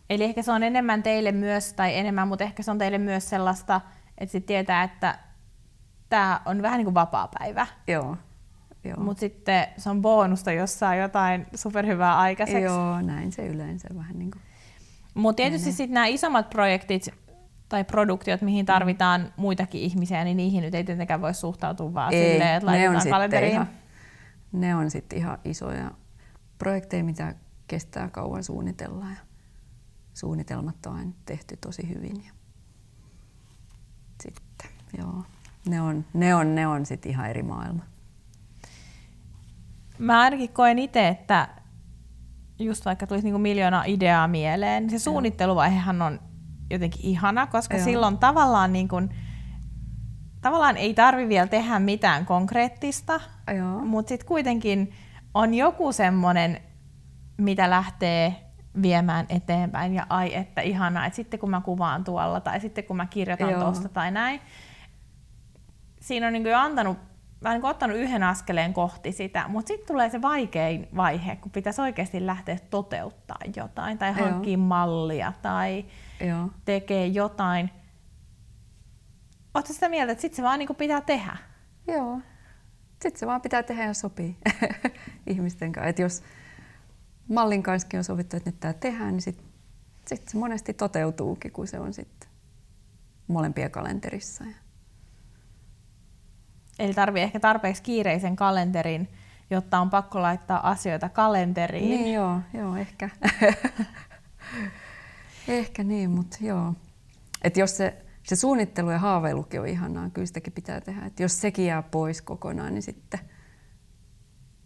[0.09, 3.29] Eli ehkä se on enemmän teille myös, tai enemmän, mutta ehkä se on teille myös
[3.29, 3.81] sellaista,
[4.17, 5.19] että sit tietää, että
[6.09, 7.67] tämä on vähän niin kuin vapaa päivä.
[7.87, 8.17] Joo.
[8.83, 8.99] Joo.
[8.99, 12.61] Mutta sitten se on bonusta, jos saa jotain superhyvää aikaiseksi.
[12.61, 14.41] Joo, näin se yleensä vähän niin kuin.
[15.13, 17.09] Mutta tietysti sitten nämä isommat projektit
[17.69, 22.31] tai produktiot, mihin tarvitaan muitakin ihmisiä, niin niihin nyt ei tietenkään voi suhtautua vaan ei,
[22.31, 23.53] silleen, että laitetaan kalenteriin.
[23.53, 23.69] Ihan,
[24.51, 25.91] ne on sitten ihan isoja
[26.57, 27.35] projekteja, mitä
[27.67, 29.19] kestää kauan suunnitella ja
[30.13, 32.23] suunnitelmat on aina tehty tosi hyvin.
[32.25, 32.31] Ja
[34.23, 35.23] sitten, joo,
[35.69, 37.83] ne on, ne on, ne on sitten ihan eri maailma.
[39.97, 41.47] Mä ainakin koen itse, että
[42.59, 46.19] just vaikka tulisi niinku miljoona ideaa mieleen, niin se suunnitteluvaihehan on
[46.69, 47.85] jotenkin ihana, koska Joo.
[47.85, 49.09] silloin tavallaan, niin kun,
[50.47, 53.21] tavallaan ei tarvi vielä tehdä mitään konkreettista,
[53.85, 54.93] mutta sitten kuitenkin
[55.33, 56.61] on joku semmoinen,
[57.37, 58.35] mitä lähtee
[58.81, 62.97] viemään eteenpäin ja ai että ihanaa, että sitten kun mä kuvaan tuolla tai sitten kun
[62.97, 64.41] mä kirjoitan tuosta tai näin.
[66.01, 66.97] Siinä on niin jo antanut
[67.41, 71.81] mä niin ottanut yhden askeleen kohti sitä, mutta sitten tulee se vaikein vaihe, kun pitäisi
[71.81, 74.61] oikeasti lähteä toteuttaa jotain tai hankkia Joo.
[74.61, 75.85] mallia tai
[76.27, 76.49] Joo.
[76.65, 77.71] tekee jotain.
[79.57, 81.37] Oletko sitä mieltä, että sitten se vaan niin pitää tehdä?
[81.87, 82.19] Joo.
[83.01, 84.37] Sitten se vaan pitää tehdä ja sopii
[85.27, 85.89] ihmisten kanssa.
[85.89, 86.23] Et jos
[87.29, 89.45] mallin kanssa on sovittu, että nyt tämä tehdään, niin sitten
[90.07, 92.29] sit se monesti toteutuukin, kun se on sitten
[93.27, 94.43] molempien kalenterissa.
[96.79, 99.09] Eli tarvii ehkä tarpeeksi kiireisen kalenterin,
[99.49, 101.89] jotta on pakko laittaa asioita kalenteriin.
[101.89, 103.09] Niin joo, joo ehkä.
[105.47, 106.73] ehkä niin, mutta joo.
[107.43, 111.05] Et jos se, se suunnittelu ja haaveilukin on ihanaa, kyllä sitäkin pitää tehdä.
[111.05, 113.19] Et jos sekin jää pois kokonaan, niin sitten,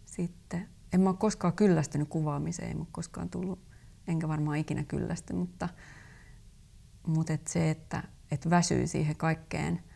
[0.04, 3.58] sitten en mä ole koskaan kyllästynyt kuvaamiseen, ei koskaan tullut,
[4.08, 5.68] enkä varmaan ikinä kyllästy, mutta,
[7.06, 9.80] mutta et se, että et väsyy siihen kaikkeen–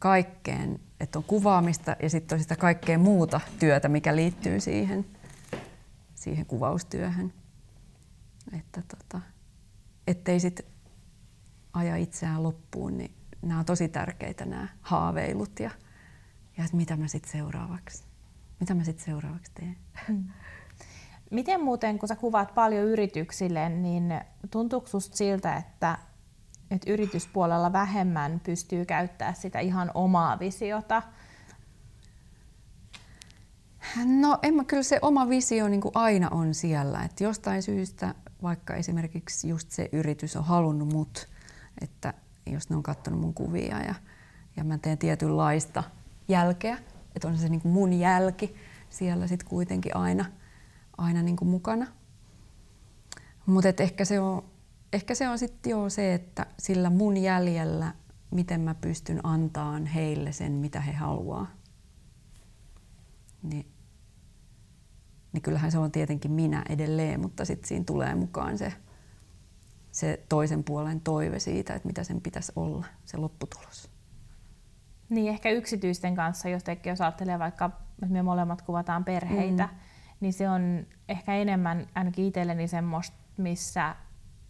[0.00, 5.06] kaikkeen, että on kuvaamista ja sitten on sitä kaikkea muuta työtä, mikä liittyy siihen,
[6.14, 7.32] siihen kuvaustyöhön.
[8.58, 9.20] Että tota,
[10.06, 10.66] ettei sitten
[11.72, 15.70] aja itseään loppuun, niin nämä on tosi tärkeitä nämä haaveilut ja,
[16.56, 18.04] ja että mitä mä sitten seuraavaksi,
[18.60, 19.76] mitä mä sitten seuraavaksi teen.
[20.08, 20.24] Hmm.
[21.30, 25.98] Miten muuten, kun sä kuvaat paljon yrityksille, niin tuntuuko siltä, että
[26.70, 31.02] että yrityspuolella vähemmän pystyy käyttämään sitä ihan omaa visiota?
[34.04, 37.02] No en mä, kyllä se oma visio niin kuin aina on siellä.
[37.02, 41.28] Että jostain syystä, vaikka esimerkiksi just se yritys on halunnut mut,
[41.80, 42.14] että
[42.46, 43.94] jos ne on katsonut mun kuvia ja,
[44.56, 45.82] ja mä teen tietynlaista
[46.28, 46.78] jälkeä,
[47.16, 48.54] että on se niin kuin mun jälki
[48.90, 50.24] siellä sitten kuitenkin aina,
[50.98, 51.86] aina niin kuin mukana.
[53.46, 54.50] Mutta ehkä se on
[54.92, 57.94] ehkä se on sitten jo se, että sillä mun jäljellä,
[58.30, 61.46] miten mä pystyn antaan heille sen, mitä he haluaa.
[63.42, 63.66] Niin,
[65.32, 68.72] niin kyllähän se on tietenkin minä edelleen, mutta sitten siinä tulee mukaan se,
[69.92, 73.90] se toisen puolen toive siitä, että mitä sen pitäisi olla, se lopputulos.
[75.08, 77.70] Niin ehkä yksityisten kanssa, jos tekin jos ajattelee vaikka,
[78.02, 79.78] että me molemmat kuvataan perheitä, mm.
[80.20, 83.96] niin se on ehkä enemmän ainakin itselleni semmoista, missä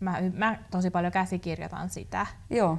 [0.01, 2.27] mä, mä tosi paljon käsikirjoitan sitä.
[2.51, 2.79] Joo.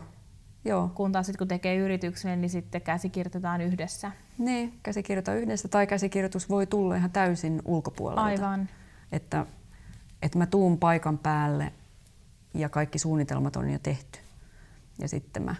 [0.65, 0.91] Joo.
[0.95, 4.11] Kun taas sit, kun tekee yritykselle, niin sitten käsikirjoitetaan yhdessä.
[4.37, 8.23] Niin, käsikirjoitetaan yhdessä tai käsikirjoitus voi tulla ihan täysin ulkopuolelta.
[8.23, 8.69] Aivan.
[9.11, 9.45] Että,
[10.21, 11.73] että mä tuun paikan päälle
[12.53, 14.19] ja kaikki suunnitelmat on jo tehty.
[14.99, 15.55] Ja sitten mä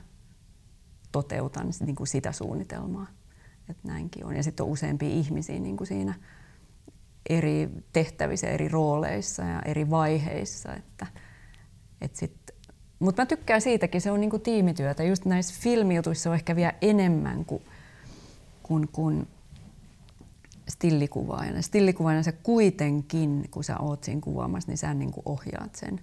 [1.12, 3.08] toteutan niin kuin sitä suunnitelmaa.
[3.70, 4.36] Että näinkin on.
[4.36, 6.14] Ja sitten on useampia ihmisiä niin kuin siinä
[7.30, 10.74] eri tehtävissä, eri rooleissa ja eri vaiheissa.
[10.74, 11.08] Että,
[12.02, 12.34] et sit,
[13.00, 15.04] mutta mä tykkään siitäkin, se on niinku tiimityötä.
[15.04, 17.62] Just näissä filmijutuissa on ehkä vielä enemmän kuin,
[18.64, 19.28] kuin, kuin
[20.70, 21.62] stillikuvaajana.
[21.62, 26.02] Stillikuvaajana se kuitenkin, kun sä oot siinä kuvaamassa, niin sä niinku ohjaat sen,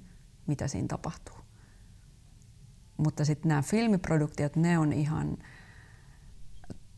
[0.48, 1.36] mitä siinä tapahtuu.
[2.96, 5.38] Mutta sitten nämä filmiproduktiot, ne on ihan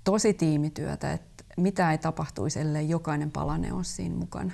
[0.04, 4.52] tosi tiimityötä, että mitä ei tapahtuisi, ellei jokainen palane ole siinä mukana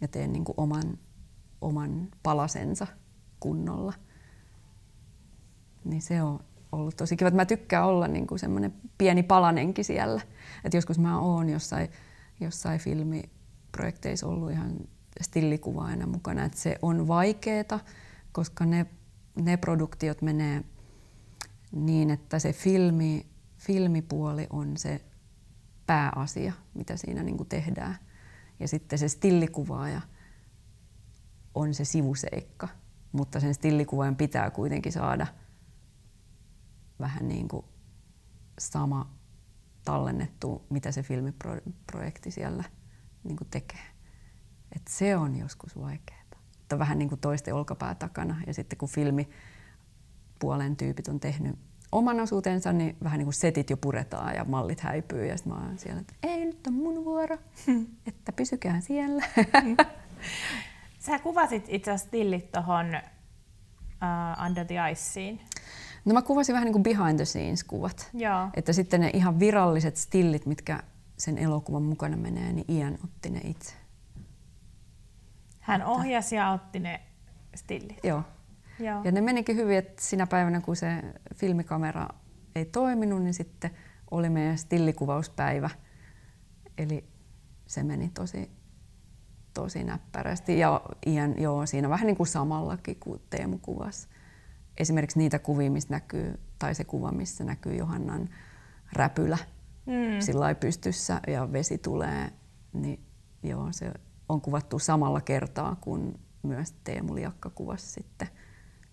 [0.00, 0.98] ja tee niinku oman,
[1.60, 2.86] oman palasensa
[3.40, 3.92] kunnolla.
[5.84, 6.40] Niin se on
[6.72, 7.30] ollut tosi kiva.
[7.30, 10.20] Mä tykkään olla niin kuin semmoinen pieni palanenkin siellä.
[10.64, 11.88] Et joskus mä oon jossain,
[12.40, 14.78] jossain filmiprojekteissa ollut ihan
[15.22, 16.44] stillikuvaajana mukana.
[16.44, 17.80] Et se on vaikeeta,
[18.32, 18.86] koska ne,
[19.34, 20.64] ne produktiot menee
[21.72, 23.26] niin, että se filmi,
[23.58, 25.04] filmipuoli on se
[25.86, 27.96] pääasia, mitä siinä niin tehdään.
[28.60, 30.00] Ja sitten se stillikuvaaja–
[31.54, 32.68] on se sivuseikka,
[33.12, 35.26] mutta sen stillikuvan pitää kuitenkin saada
[37.00, 37.64] vähän niin kuin
[38.58, 39.16] sama
[39.84, 42.64] tallennettu, mitä se filmiprojekti siellä
[43.24, 43.89] niin tekee.
[44.76, 46.20] Et se on joskus vaikeaa.
[46.62, 48.36] Että vähän niin kuin toisten olkapää takana.
[48.46, 49.28] Ja sitten kun filmi
[50.38, 51.58] puolen tyypit on tehnyt
[51.92, 55.26] oman osuutensa, niin vähän niin kuin setit jo puretaan ja mallit häipyy.
[55.26, 57.36] Ja sitten mä oon siellä, että ei nyt on mun vuoro,
[58.08, 59.24] että pysykää siellä.
[60.98, 65.40] Sä kuvasit itse asiassa tillit tuohon uh, Under the Iceen.
[66.04, 68.10] No mä kuvasin vähän niin kuin behind the scenes kuvat.
[68.14, 68.48] Joo.
[68.54, 70.82] Että sitten ne ihan viralliset stillit, mitkä
[71.16, 73.74] sen elokuvan mukana menee, niin Ian otti ne itse.
[75.70, 77.00] Hän ohjasi ja otti ne
[77.54, 77.98] stillit.
[78.04, 78.22] Joo.
[78.78, 79.00] Joo.
[79.04, 81.02] Ja ne menikin hyvin, että sinä päivänä kun se
[81.34, 82.08] filmikamera
[82.54, 83.70] ei toiminut, niin sitten
[84.10, 85.70] oli meidän stillikuvauspäivä.
[86.78, 87.04] Eli
[87.66, 88.50] se meni tosi,
[89.54, 90.58] tosi näppärästi.
[90.58, 94.08] Ja Ian, joo, siinä vähän niin kuin samallakin kuin Teemu kuvasi.
[94.78, 98.28] Esimerkiksi niitä kuvia, missä näkyy, tai se kuva, missä näkyy Johannan
[98.92, 99.38] räpylä
[99.86, 100.20] mm.
[100.20, 102.32] sillä pystyssä ja vesi tulee,
[102.72, 103.00] niin
[103.42, 103.92] joo, se
[104.30, 108.28] on kuvattu samalla kertaa, kun myös Teemu Liakka kuvasi sitten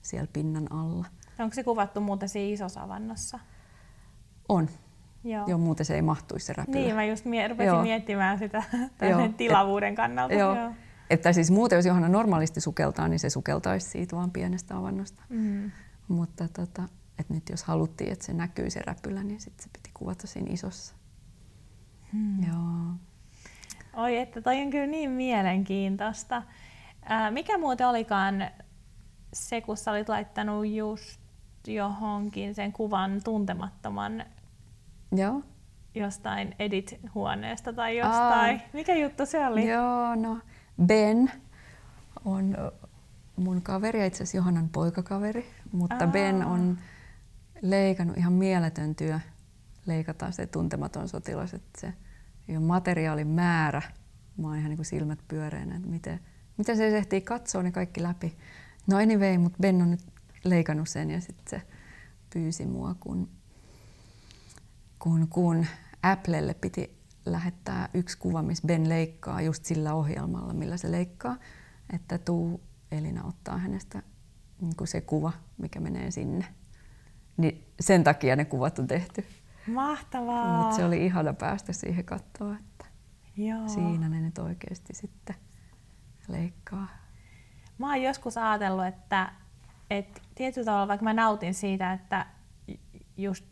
[0.01, 1.05] siellä pinnan alla.
[1.39, 3.39] Onko se kuvattu muuten siinä isossa avannossa?
[4.49, 4.69] On.
[5.23, 5.47] Joo.
[5.47, 6.77] Joo, muuten se ei mahtuisi se räpylä.
[6.77, 7.81] Niin, mä just mie- rupesin Joo.
[7.81, 8.63] miettimään sitä
[9.09, 9.29] Joo.
[9.37, 10.33] tilavuuden kannalta.
[10.33, 10.55] Joo.
[10.55, 10.71] Joo.
[11.09, 15.23] Että siis muuten, jos Johanna normaalisti sukeltaa, niin se sukeltaisi siitä vaan pienestä avannosta.
[15.29, 15.71] Mm.
[16.07, 16.83] Mutta tota,
[17.19, 20.53] et nyt jos haluttiin, että se näkyy se räpylä, niin sitten se piti kuvata siinä
[20.53, 20.95] isossa.
[22.13, 22.43] Hmm.
[22.43, 22.93] Joo.
[23.97, 26.43] Oi, että toi on kyllä niin mielenkiintoista.
[27.05, 28.47] Ää, mikä muuten olikaan
[29.33, 31.19] se, kun sä olit laittanut just
[31.67, 34.23] johonkin sen kuvan tuntemattoman
[35.11, 35.41] Joo.
[35.95, 38.59] jostain edit-huoneesta tai jostain.
[38.59, 39.69] Aa, Mikä juttu se oli?
[39.69, 40.39] Joo, no
[40.85, 41.31] Ben
[42.25, 42.57] on
[43.35, 46.11] mun kaveri, itse asiassa Johannan poikakaveri, mutta Aa.
[46.11, 46.77] Ben on
[47.61, 49.19] leikannut ihan mieletön työ
[49.85, 51.93] leikata se tuntematon sotilas, että se
[52.47, 53.81] jo materiaalin määrä,
[54.37, 56.19] mä oon ihan niin kuin silmät pyöreänä, että miten,
[56.57, 58.37] miten se ehtii katsoa ne kaikki läpi.
[58.87, 60.05] No anyway, mutta Ben on nyt
[60.43, 61.67] leikannut sen ja sitten se
[62.33, 63.29] pyysi mua, kun,
[64.99, 65.65] kun, kun
[66.03, 71.37] Applelle piti lähettää yksi kuva, missä Ben leikkaa just sillä ohjelmalla, millä se leikkaa,
[71.93, 74.03] että tuu Elina ottaa hänestä
[74.61, 76.45] niin kuin se kuva, mikä menee sinne.
[77.37, 79.25] Niin sen takia ne kuvat on tehty.
[79.67, 80.57] Mahtavaa!
[80.57, 82.85] Mutta se oli ihana päästä siihen katsoa, että
[83.37, 83.67] Joo.
[83.67, 85.35] siinä ne nyt oikeasti sitten
[86.27, 86.87] leikkaa.
[87.77, 89.31] Mä oon joskus ajatellut, että,
[89.89, 92.25] että tietyllä tavalla vaikka mä nautin siitä, että
[93.17, 93.45] just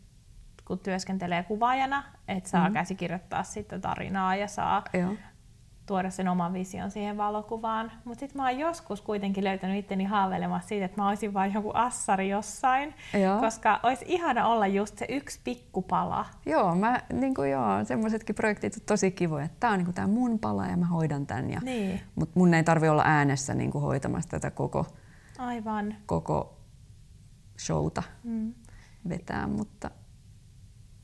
[0.64, 2.74] kun työskentelee kuvaajana, että saa mm.
[2.74, 5.14] käsikirjoittaa sitten tarinaa ja saa Joo
[5.86, 7.92] tuoda sen oman vision siihen valokuvaan.
[8.04, 11.70] Mutta sitten mä oon joskus kuitenkin löytänyt itteni haaveilemassa siitä, että mä olisin vain joku
[11.74, 13.40] assari jossain, joo.
[13.40, 16.26] koska olisi ihana olla just se yksi pikkupala.
[16.46, 20.06] Joo, mä, niin kuin joo, semmoisetkin projektit on tosi kivoja, että tää on niin tää
[20.06, 21.50] mun pala ja mä hoidan tän.
[21.50, 22.00] Ja, niin.
[22.14, 24.86] Mutta mun ei tarvi olla äänessä niin kuin hoitamassa tätä koko,
[25.38, 25.94] Aivan.
[26.06, 26.56] koko
[27.58, 28.54] showta mm.
[29.08, 29.90] vetää, mutta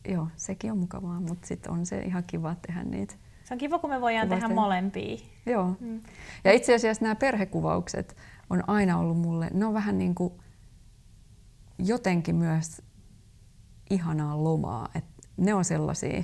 [0.09, 3.15] joo, sekin on mukavaa, mutta sitten on se ihan kiva tehdä niitä
[3.53, 4.43] se on kiva, kun me voidaan Kuvaten.
[4.49, 5.17] tehdä molempia.
[5.47, 5.77] Joo.
[5.81, 6.01] Mm.
[6.45, 8.17] Ja itse asiassa nämä perhekuvaukset
[8.51, 10.33] on aina ollut mulle, ne on vähän niin kuin
[11.79, 12.83] jotenkin myös
[13.91, 14.89] ihanaa lomaa.
[14.95, 15.05] Et
[15.37, 16.19] ne on sellaisia,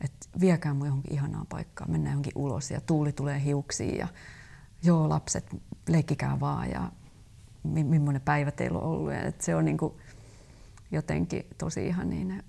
[0.00, 4.08] että viekää mun johonkin ihanaa paikkaa, mennään johonkin ulos ja tuuli tulee hiuksiin ja
[4.82, 5.56] joo lapset,
[5.88, 6.92] leikkikää vaan ja
[7.62, 9.12] mi- millainen päivä teillä on ollut.
[9.12, 9.94] Et se on niin kuin
[10.90, 12.42] jotenkin tosi ihan niin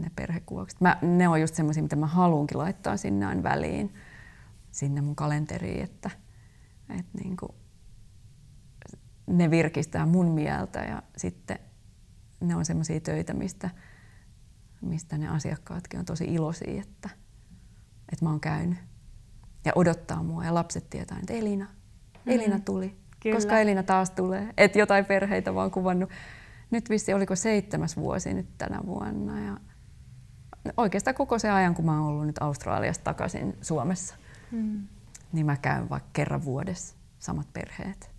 [0.00, 0.80] ne perhekuvaukset.
[0.80, 3.94] Mä, ne on just semmoisia, mitä mä haluankin laittaa sinne aina väliin,
[4.70, 6.10] sinne mun kalenteriin, että,
[6.98, 7.52] että niin kuin,
[9.26, 11.58] ne virkistää mun mieltä ja sitten
[12.40, 13.70] ne on semmoisia töitä, mistä,
[14.80, 17.10] mistä ne asiakkaatkin on tosi iloisia, että,
[18.12, 18.78] että mä oon käynyt
[19.64, 21.66] ja odottaa mua ja lapset tietää, että Elina,
[22.26, 22.62] Elina mm.
[22.62, 22.96] tuli.
[23.20, 23.36] Kyllä.
[23.36, 24.54] Koska Elina taas tulee.
[24.56, 26.10] Että jotain perheitä vaan kuvannut.
[26.70, 29.56] Nyt vissi oliko seitsemäs vuosi nyt tänä vuonna ja
[30.76, 34.14] oikeastaan koko se ajan, kun mä oon ollut nyt Australiasta takaisin Suomessa,
[34.50, 34.86] mm.
[35.32, 38.10] niin mä käyn vaikka kerran vuodessa samat perheet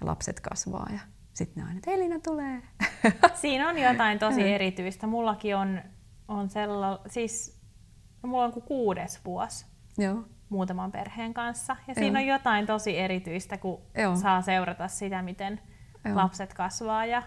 [0.00, 1.00] ja lapset kasvaa ja
[1.32, 2.62] sitten ne aina, että Elina tulee.
[3.34, 5.06] Siinä on jotain tosi erityistä.
[5.06, 5.80] Mullakin on,
[6.28, 7.60] on sella, siis
[8.22, 9.66] no mulla on kuin kuudes vuosi
[9.98, 10.24] Joo.
[10.48, 11.76] muutaman perheen kanssa.
[11.88, 14.16] Ja siinä on jotain tosi erityistä, kun Joo.
[14.16, 15.60] saa seurata sitä, miten
[16.04, 16.16] Joo.
[16.16, 17.06] lapset kasvaa.
[17.06, 17.22] Ja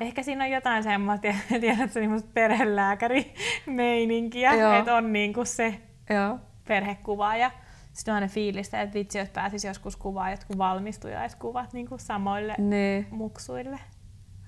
[0.00, 1.28] ehkä siinä on jotain semmoista,
[1.60, 6.38] tiedätkö, semmoista perhelääkäri-meininkiä, että on niinku se Joo.
[6.68, 7.36] perhekuva.
[7.36, 7.50] Ja
[7.92, 12.54] Sitten on aina fiilistä, että vitsi, jos pääsis joskus kuvaa jotkut valmistujaiskuvat niin kuin samoille
[12.58, 13.78] Ne muksuille.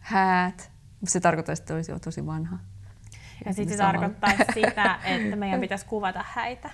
[0.00, 0.70] häät.
[1.04, 2.58] Se tarkoittaa, että olisi jo tosi vanha.
[3.44, 6.70] Ja sitten se tarkoittaa sitä, että meidän pitäisi kuvata häitä.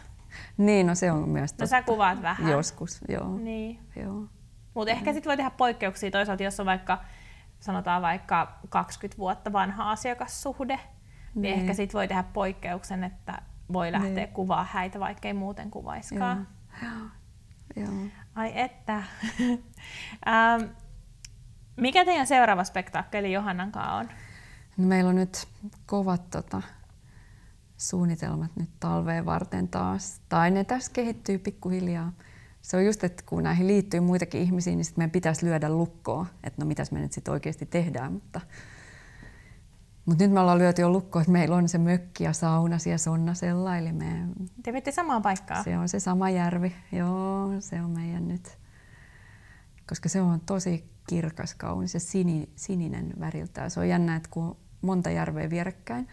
[0.57, 1.67] Niin, no se on myös No totta.
[1.67, 2.53] sä kuvaat vähän.
[2.53, 3.37] Joskus, joo.
[3.39, 3.79] Niin.
[3.97, 4.25] joo.
[4.75, 6.99] Mutta ehkä sitten voi tehdä poikkeuksia toisaalta, jos on vaikka,
[7.61, 10.81] sanotaan vaikka 20 vuotta vanha asiakassuhde,
[11.35, 11.61] niin Niin.
[11.61, 14.29] ehkä sitten voi tehdä poikkeuksen, että voi lähteä Niin.
[14.29, 16.49] kuvaa häitä, vaikka ei muuten kuvaiskaan.
[16.83, 16.93] Joo.
[17.77, 18.07] Joo.
[18.35, 18.95] Ai että.
[20.29, 20.63] ähm,
[21.77, 24.09] mikä teidän seuraava spektaakkeli Johannan kanssa on?
[24.77, 25.49] No meillä on nyt
[25.87, 26.63] kovat tota,
[27.77, 30.21] suunnitelmat nyt talveen varten taas.
[30.29, 32.13] Tai ne tässä kehittyy pikkuhiljaa.
[32.65, 36.27] Se on just, että kun näihin liittyy muitakin ihmisiä, niin sit meidän pitäisi lyödä lukkoon,
[36.45, 38.13] että no mitäs me nyt sitten oikeasti tehdään.
[38.13, 38.41] Mutta,
[40.07, 42.99] mutta nyt me ollaan lyöty jo lukkoon, että meillä on se mökki ja sauna siellä
[42.99, 44.29] Sonnasella, eli me,
[44.63, 45.65] Te menette samaan paikkaan.
[45.65, 46.75] se on se sama järvi.
[46.93, 48.59] Joo, se on meidän nyt.
[49.89, 53.71] Koska se on tosi kirkas, kaunis ja sini, sininen väriltään.
[53.71, 56.09] Se on jännä, että kun on monta järveä vierekkäin,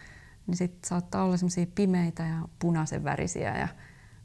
[0.46, 3.68] niin sitten saattaa olla semmoisia pimeitä ja punaisen värisiä ja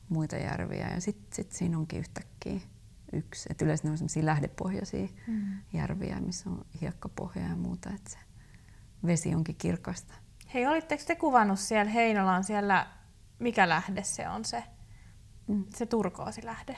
[0.09, 0.87] muita järviä.
[0.93, 2.59] Ja sitten sit siinä onkin yhtäkkiä
[3.13, 3.49] yksi.
[3.51, 5.57] Et yleensä ne on semmoisia lähdepohjaisia Mm.
[5.73, 7.89] järviä, missä on hiekkapohja ja muuta.
[7.95, 8.17] Että se
[9.05, 10.13] vesi onkin kirkasta.
[10.53, 12.87] Hei, olitteko te kuvannut siellä Heinolan siellä,
[13.39, 14.63] mikä lähde se on se?
[15.47, 15.65] Mm.
[15.75, 16.77] Se turkoosi lähde.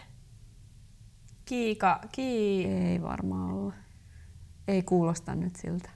[1.46, 2.66] Kiika, kii...
[2.66, 3.74] Ei varmaan olla.
[4.68, 5.90] Ei kuulosta nyt siltä.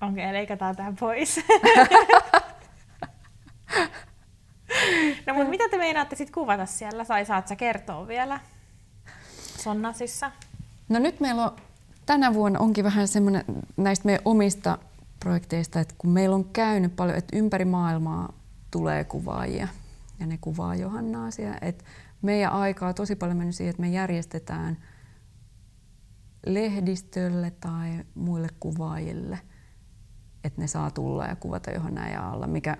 [0.00, 1.40] Okei, okay, leikataan tämä pois.
[5.26, 7.04] no mutta mitä te meinaatte sitten kuvata siellä?
[7.04, 8.40] Sai saat sä kertoa vielä?
[9.58, 10.30] Sonnasissa.
[10.88, 11.56] No nyt meillä on,
[12.06, 13.44] tänä vuonna onkin vähän semmoinen
[13.76, 14.78] näistä meidän omista
[15.20, 18.32] projekteista, että kun meillä on käynyt paljon, että ympäri maailmaa
[18.70, 19.68] tulee kuvaajia
[20.20, 21.84] ja ne kuvaa Johannaa siellä, että
[22.22, 24.78] meidän aikaa tosi paljon mennyt siihen, että me järjestetään
[26.46, 29.38] lehdistölle tai muille kuvaajille,
[30.44, 32.76] että ne saa tulla ja kuvata Johannaa ja alla, mikä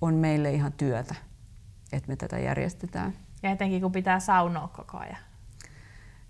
[0.00, 1.14] on meille ihan työtä,
[1.92, 3.12] että me tätä järjestetään.
[3.42, 5.16] Ja etenkin kun pitää saunoa koko ajan.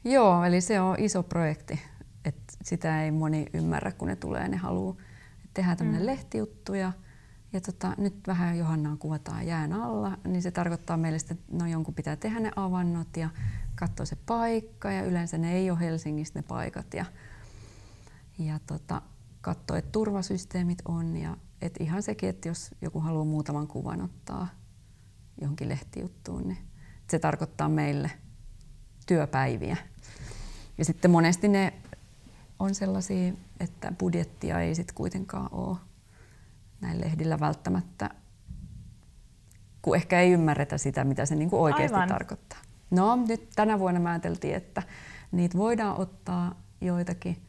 [0.04, 1.80] Joo, eli se on iso projekti.
[2.24, 4.48] Et sitä ei moni ymmärrä, kun ne tulee.
[4.48, 4.96] Ne haluaa
[5.54, 6.06] tehdä tämmöinen Mm.
[6.06, 6.92] lehtijuttu ja,
[7.52, 11.94] ja tota, nyt vähän Johannaa kuvataan jään alla, niin se tarkoittaa meille, että no jonkun
[11.94, 13.28] pitää tehdä ne avannot ja
[13.74, 17.04] katsoa se paikka ja yleensä ne ei ole Helsingissä ne paikat ja,
[18.38, 19.02] ja tota,
[19.40, 24.48] katsoa, että turvasysteemit on ja et ihan sekin, että jos joku haluaa muutaman kuvan ottaa
[25.40, 26.58] johonkin lehtijuttuun, niin
[27.10, 28.10] se tarkoittaa meille
[29.06, 29.76] työpäiviä.
[30.78, 31.72] Ja sitten monesti ne
[32.58, 35.76] on sellaisia, että budjettia ei sitten kuitenkaan ole
[36.80, 38.10] näin lehdillä välttämättä,
[39.82, 42.08] kun ehkä ei ymmärretä sitä, mitä se niinku oikeasti Aivan.
[42.08, 42.58] tarkoittaa.
[42.90, 44.82] No nyt tänä vuonna mä ajateltiin, että
[45.32, 47.46] niitä voidaan ottaa joitakin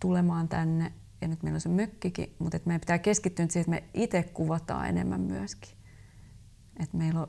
[0.00, 3.86] tulemaan tänne, ja nyt meillä on se mökkikin, mutta että meidän pitää keskittyä siihen, että
[3.86, 5.76] me itse kuvataan enemmän myöskin.
[6.80, 7.28] Että meillä on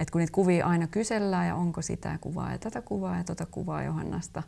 [0.00, 3.46] et kun niitä kuvia aina kysellään ja onko sitä kuvaa ja tätä kuvaa ja tota
[3.46, 4.42] kuvaa Johannasta,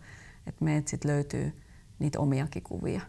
[0.47, 1.63] että meiltä sitten löytyy
[1.99, 3.01] niitä omiakin kuvia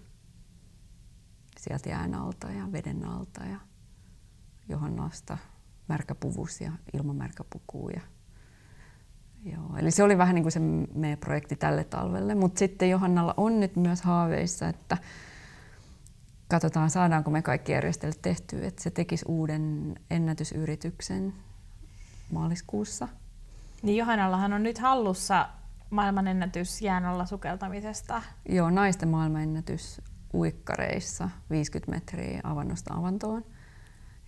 [1.60, 3.60] sieltä jään alta ja veden alta ja
[4.70, 5.38] Johannasta
[5.90, 7.92] märkäpuvus ja ilman märkäpukua.
[7.92, 8.02] Ja,
[9.44, 10.60] joo, eli se oli vähän niin kuin se
[10.94, 14.98] meidän projekti tälle talvelle, mutta sitten Johannalla on nyt myös haaveissa, että
[16.48, 21.34] katsotaan saadaanko me kaikki järjestelyt tehtyä, että se tekisi uuden ennätysyrityksen
[22.32, 23.08] maaliskuussa.
[23.84, 25.50] Niin Johannallahan on nyt hallussa
[25.90, 28.22] maailmanennätys jään alla sukeltamisesta.
[28.50, 30.02] Joo, naisten maailmanennätys
[30.34, 33.46] uikkareissa 50 metriä avannosta avantoon.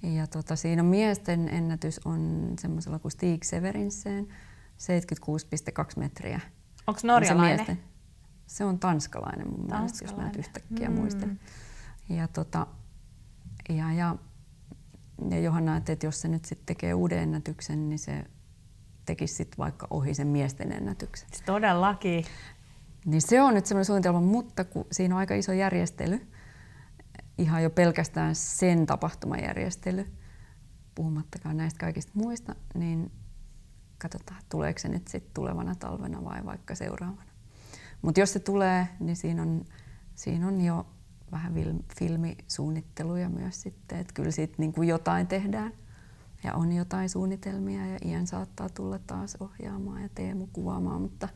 [0.04, 4.34] Ja tota, siinä on miesten ennätys on semmoisella kuin Stig Severinsen 76,2
[5.98, 6.40] metriä.
[6.88, 7.56] Onko On se norjalainen?
[7.56, 7.80] miesten.
[8.48, 10.40] Se on tanskalainen mun mielestä, jos mä nyt Tanskalainen.
[10.40, 10.94] yhtäkkiä Mm.
[10.96, 11.00] mm.
[11.02, 11.40] muistan.
[12.10, 12.68] Ja, tota,
[13.70, 14.16] ja, ja,
[15.30, 18.26] ja Johanna ajatteli, että jos se nyt sitten tekee uuden ennätyksen, niin se
[19.06, 21.30] tekisi sitten vaikka ohi sen miesten ennätyksen.
[21.30, 22.26] Siis Todellakin.
[23.06, 26.28] Niin se on nyt semmoinen suunnitelma, mutta kun siinä on aika iso järjestely,
[27.38, 30.12] ihan jo pelkästään sen tapahtuman järjestely,
[30.96, 33.12] puhumattakaan näistä kaikista muista, niin
[33.98, 37.32] katsotaan, tuleeko se nyt sitten tulevana talvena vai vaikka seuraavana.
[38.02, 39.66] Mutta jos se tulee, niin siinä on,
[40.16, 40.86] siinä on jo
[41.32, 41.54] vähän
[42.00, 45.74] filmisuunnitteluja myös sitten, että kyllä siitä niin kuin jotain tehdään
[46.44, 51.30] ja on jotain suunnitelmia ja Ian saattaa tulla taas ohjaamaan ja Teemu kuvaamaan, mutta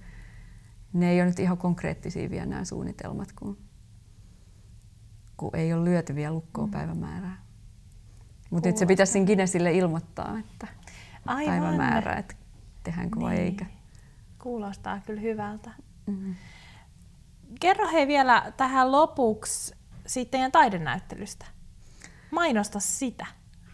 [0.93, 3.57] ne ei ole nyt ihan konkreettisia vielä nämä suunnitelmat, kun,
[5.37, 6.71] kun ei ole lyöty vielä lukkoon Mm.
[6.71, 7.43] päivämäärää.
[8.49, 10.67] Mutta nyt se pitäisi Guinnessille ilmoittaa, että
[11.25, 11.51] Aivan.
[11.61, 12.13] päivämäärä.
[12.13, 12.35] Että
[12.83, 13.25] tehdäänkö niin.
[13.25, 13.65] vai eikä.
[14.39, 15.71] Kuulostaa kyllä hyvältä.
[16.07, 16.35] Mm-hmm.
[17.59, 19.75] Kerro hei vielä tähän lopuksi
[20.13, 21.45] sitten teidän taidenäyttelystä.
[22.31, 23.25] Mainosta sitä.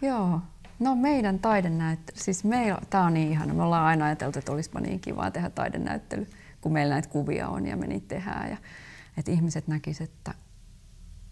[0.02, 0.42] Joo.
[0.80, 4.80] No meidän taidenäyttely, siis meillä, tää on niin ihana, me ollaan aina ajateltu, että olisipa
[4.80, 6.28] niin kivaa tehdä taidenäyttely,
[6.62, 8.50] kun meillä näitä kuvia on ja me niitä tehdään.
[8.50, 8.58] Ja,
[9.18, 10.34] että ihmiset näkisivät, että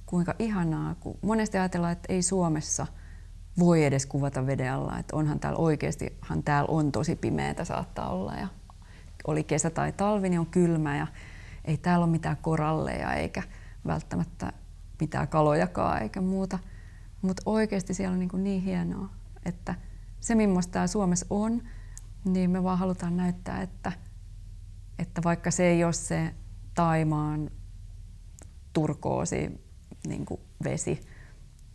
[0.05, 2.87] kuinka ihanaa, kun monesti ajatellaan, että ei Suomessa
[3.59, 8.33] voi edes kuvata veden alla, että onhan täällä oikeastihan täällä on tosi pimeätä saattaa olla
[8.33, 8.47] ja
[9.27, 11.07] oli kesä tai talvi, niin on kylmä ja
[11.65, 13.43] ei täällä ole mitään koralleja eikä
[13.87, 14.53] välttämättä
[14.99, 16.59] mitään kalojakaan eikä muuta.
[17.21, 19.09] Mutta oikeasti siellä on niin, kuin niin hienoa,
[19.45, 19.75] että
[20.19, 21.61] se millaista tämä Suomessa on,
[22.25, 23.91] niin me vaan halutaan näyttää, että,
[24.99, 26.35] että vaikka se ei ole se
[26.73, 27.51] Taimaan
[28.73, 29.61] turkoosi
[30.07, 31.01] niin kuin vesi,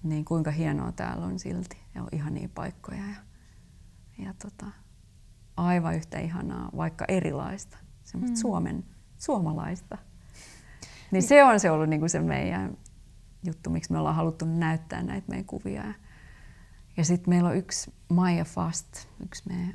[0.02, 3.16] niin kuinka hienoa täällä on silti ja on ihania paikkoja ja,
[4.24, 4.66] ja tota,
[5.56, 8.40] aivan yhtä ihanaa, vaikka erilaista, semmoista mm.
[8.40, 8.84] Suomen,
[9.18, 9.98] suomalaista.
[11.10, 12.76] Niin se on se ollut niin kuin se meidän
[13.42, 15.94] juttu, miksi me ollaan haluttu näyttää näitä meidän kuvia.
[16.96, 19.74] Ja sitten meillä on yksi Maija Fast, yksi meidän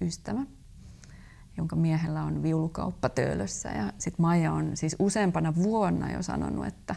[0.00, 0.40] ystävä,
[1.56, 3.68] jonka miehellä on viulukauppa Töölössä.
[3.68, 6.96] Ja sitten Maija on siis useampana vuonna jo sanonut, että,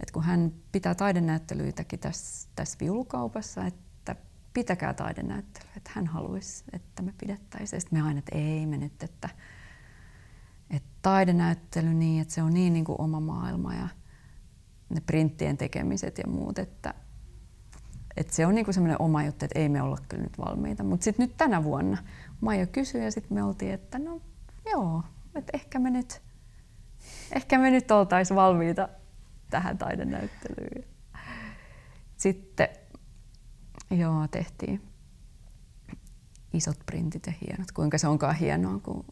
[0.00, 4.16] että kun hän pitää taidenäyttelyitäkin tässä, tässä viulukaupassa, että
[4.54, 7.80] pitäkää taidenäyttelyä, että hän haluaisi, että me pidettäisiin.
[7.80, 9.28] Sitten me aina, että ei me nyt, että,
[10.70, 13.88] että taidenäyttely niin, että se on niin, niin kuin oma maailma ja
[14.88, 16.94] ne printtien tekemiset ja muut, että,
[18.16, 20.84] että se on niinku semmoinen oma juttu, että ei me olla kyllä nyt valmiita.
[20.84, 21.98] Mutta sitten nyt tänä vuonna
[22.40, 24.20] Maija kysyi ja sitten me oltiin, että no
[24.70, 25.02] joo,
[25.34, 26.22] että ehkä me nyt,
[27.32, 28.88] ehkä me nyt oltaisiin valmiita
[29.50, 30.84] tähän taidenäyttelyyn.
[32.16, 32.68] Sitten
[33.90, 34.82] joo, tehtiin
[36.52, 37.72] isot printit ja hienot.
[37.72, 39.04] Kuinka se onkaan hienoa, kun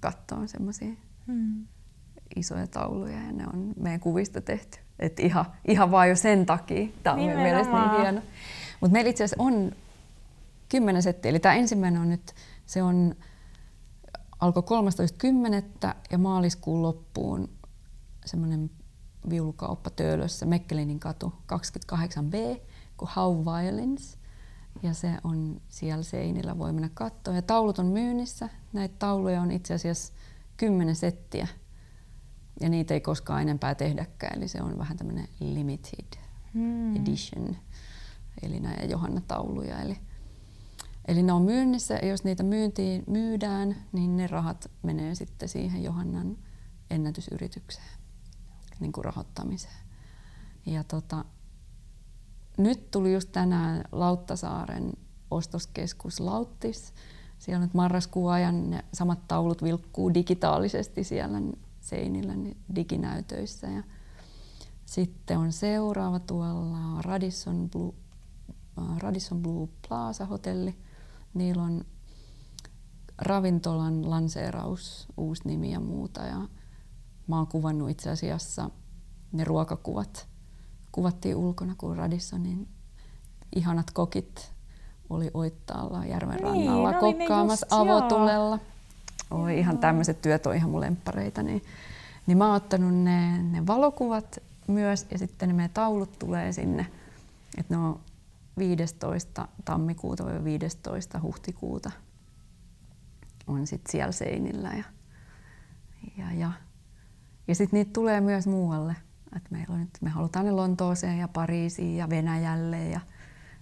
[0.00, 0.92] katsoo semmoisia
[1.26, 1.66] hmm
[2.36, 4.78] isoja tauluja ja ne on meidän kuvista tehty.
[4.98, 6.88] Et ihan, ihan vaan jo sen takia.
[7.02, 8.20] Tämä on meidän mielestä niin hieno.
[8.80, 9.72] Mutta meillä itse asiassa on
[10.68, 11.28] kymmenen settiä.
[11.28, 12.34] Eli tämä ensimmäinen on nyt,
[12.66, 13.14] se on,
[14.40, 15.94] alkoi 13.10.
[16.10, 17.48] ja maaliskuun loppuun
[18.24, 18.70] semmoinen
[19.30, 22.60] viulukauppa Töölössä, Mekkelinin katu 28B,
[22.96, 24.18] kuin How Violence.
[24.82, 27.34] Ja se on siellä seinillä, voi mennä katsoa.
[27.34, 28.48] Ja taulut on myynnissä.
[28.72, 30.12] Näitä tauluja on itse asiassa
[30.56, 31.48] kymmenen settiä
[32.60, 36.18] ja niitä ei koskaan enempää tehdäkään, eli se on vähän tämmöinen limited
[36.54, 36.96] hmm.
[36.96, 37.56] edition,
[38.42, 39.80] eli näitä Johanna-tauluja.
[39.80, 39.98] Eli,
[41.08, 45.82] eli ne on myynnissä, ja jos niitä myyntiin, myydään, niin ne rahat menee sitten siihen
[45.82, 46.36] Johannan
[46.90, 47.98] ennätysyritykseen,
[48.80, 49.86] niin kuin rahoittamiseen.
[50.66, 51.24] Ja tota,
[52.58, 54.92] nyt tuli just tänään Lauttasaaren
[55.30, 56.94] ostoskeskus Lauttis.
[57.38, 61.40] Siellä on nyt marraskuun ajan ne samat taulut vilkkuu digitaalisesti siellä
[61.86, 62.32] seinillä
[62.74, 63.66] diginäytöissä.
[63.66, 63.82] Ja
[64.86, 67.92] sitten on seuraava tuolla Radisson Blue,
[68.78, 70.78] äh, Radisson Blue Plaza hotelli.
[71.34, 71.84] Niillä on
[73.18, 76.22] ravintolan lanseeraus, uusi nimi ja muuta.
[76.22, 76.48] Ja
[77.26, 78.70] mä oon kuvannut itse asiassa
[79.32, 80.28] ne ruokakuvat.
[80.92, 82.68] Kuvattiin ulkona, kun Radissonin
[83.56, 84.52] ihanat kokit
[85.10, 88.56] oli Oittaalla järven niin, rannalla kokkaamassa avotulella.
[88.56, 88.75] Joo
[89.30, 91.42] Oi, ihan tämmöiset työt on ihan mun lemppareita.
[91.42, 91.62] Niin,
[92.26, 96.86] niin mä oon ottanut ne, ne valokuvat myös ja sitten ne meidän taulut tulee sinne.
[97.58, 98.00] Että ne on
[98.58, 99.48] 15.
[99.64, 101.20] tammikuuta vai 15.
[101.20, 101.90] huhtikuuta
[103.46, 104.68] on sitten siellä seinillä.
[104.68, 104.84] Ja,
[106.18, 106.52] ja, ja.
[107.48, 108.96] ja sitten niitä tulee myös muualle.
[109.36, 113.00] Et meillä on nyt, me halutaan ne Lontooseen ja Pariisiin ja Venäjälle ja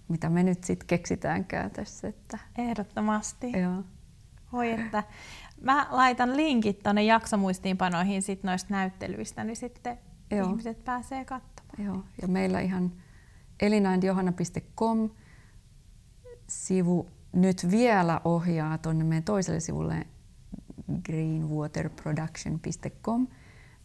[0.08, 2.08] mitä me nyt sitten keksitäänkään tässä.
[2.08, 2.38] Että...
[2.58, 3.52] Ehdottomasti.
[3.52, 3.82] Joo.
[4.52, 5.02] Voi että
[5.64, 9.98] Mä laitan linkit tuonne jaksomuistiinpanoihin sit noista näyttelyistä, niin sitten
[10.30, 10.48] Joo.
[10.48, 11.84] ihmiset pääsee katsomaan.
[11.84, 12.92] Joo, ja meillä ihan
[13.60, 15.10] elinaindjohanna.com
[16.46, 20.06] sivu nyt vielä ohjaa tuonne meidän toiselle sivulle
[21.04, 23.26] greenwaterproduction.com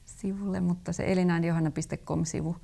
[0.05, 2.55] sivulle, mutta se elinaindjohanna.com sivu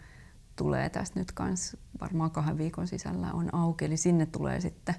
[0.56, 4.96] tulee tästä nyt kans varmaan kahden viikon sisällä on auki, eli sinne tulee sitten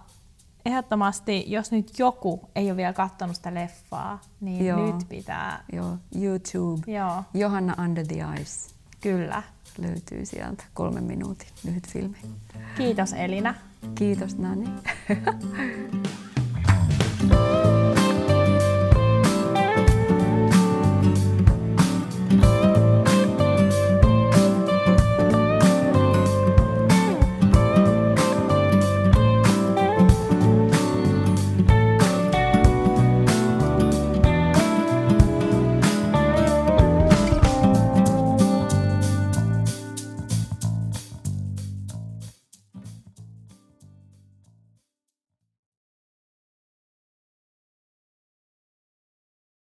[0.66, 4.86] ehdottomasti, jos nyt joku ei ole vielä katsonut sitä leffaa, niin Joo.
[4.86, 5.64] nyt pitää...
[5.72, 6.92] Joo, YouTube.
[6.92, 7.22] Joo.
[7.34, 8.74] Johanna Under the Ice.
[9.00, 9.42] Kyllä.
[9.78, 12.18] Löytyy sieltä kolmen minuutin lyhyt filmi.
[12.76, 13.54] Kiitos Elina.
[13.94, 14.68] Kiitos Nani.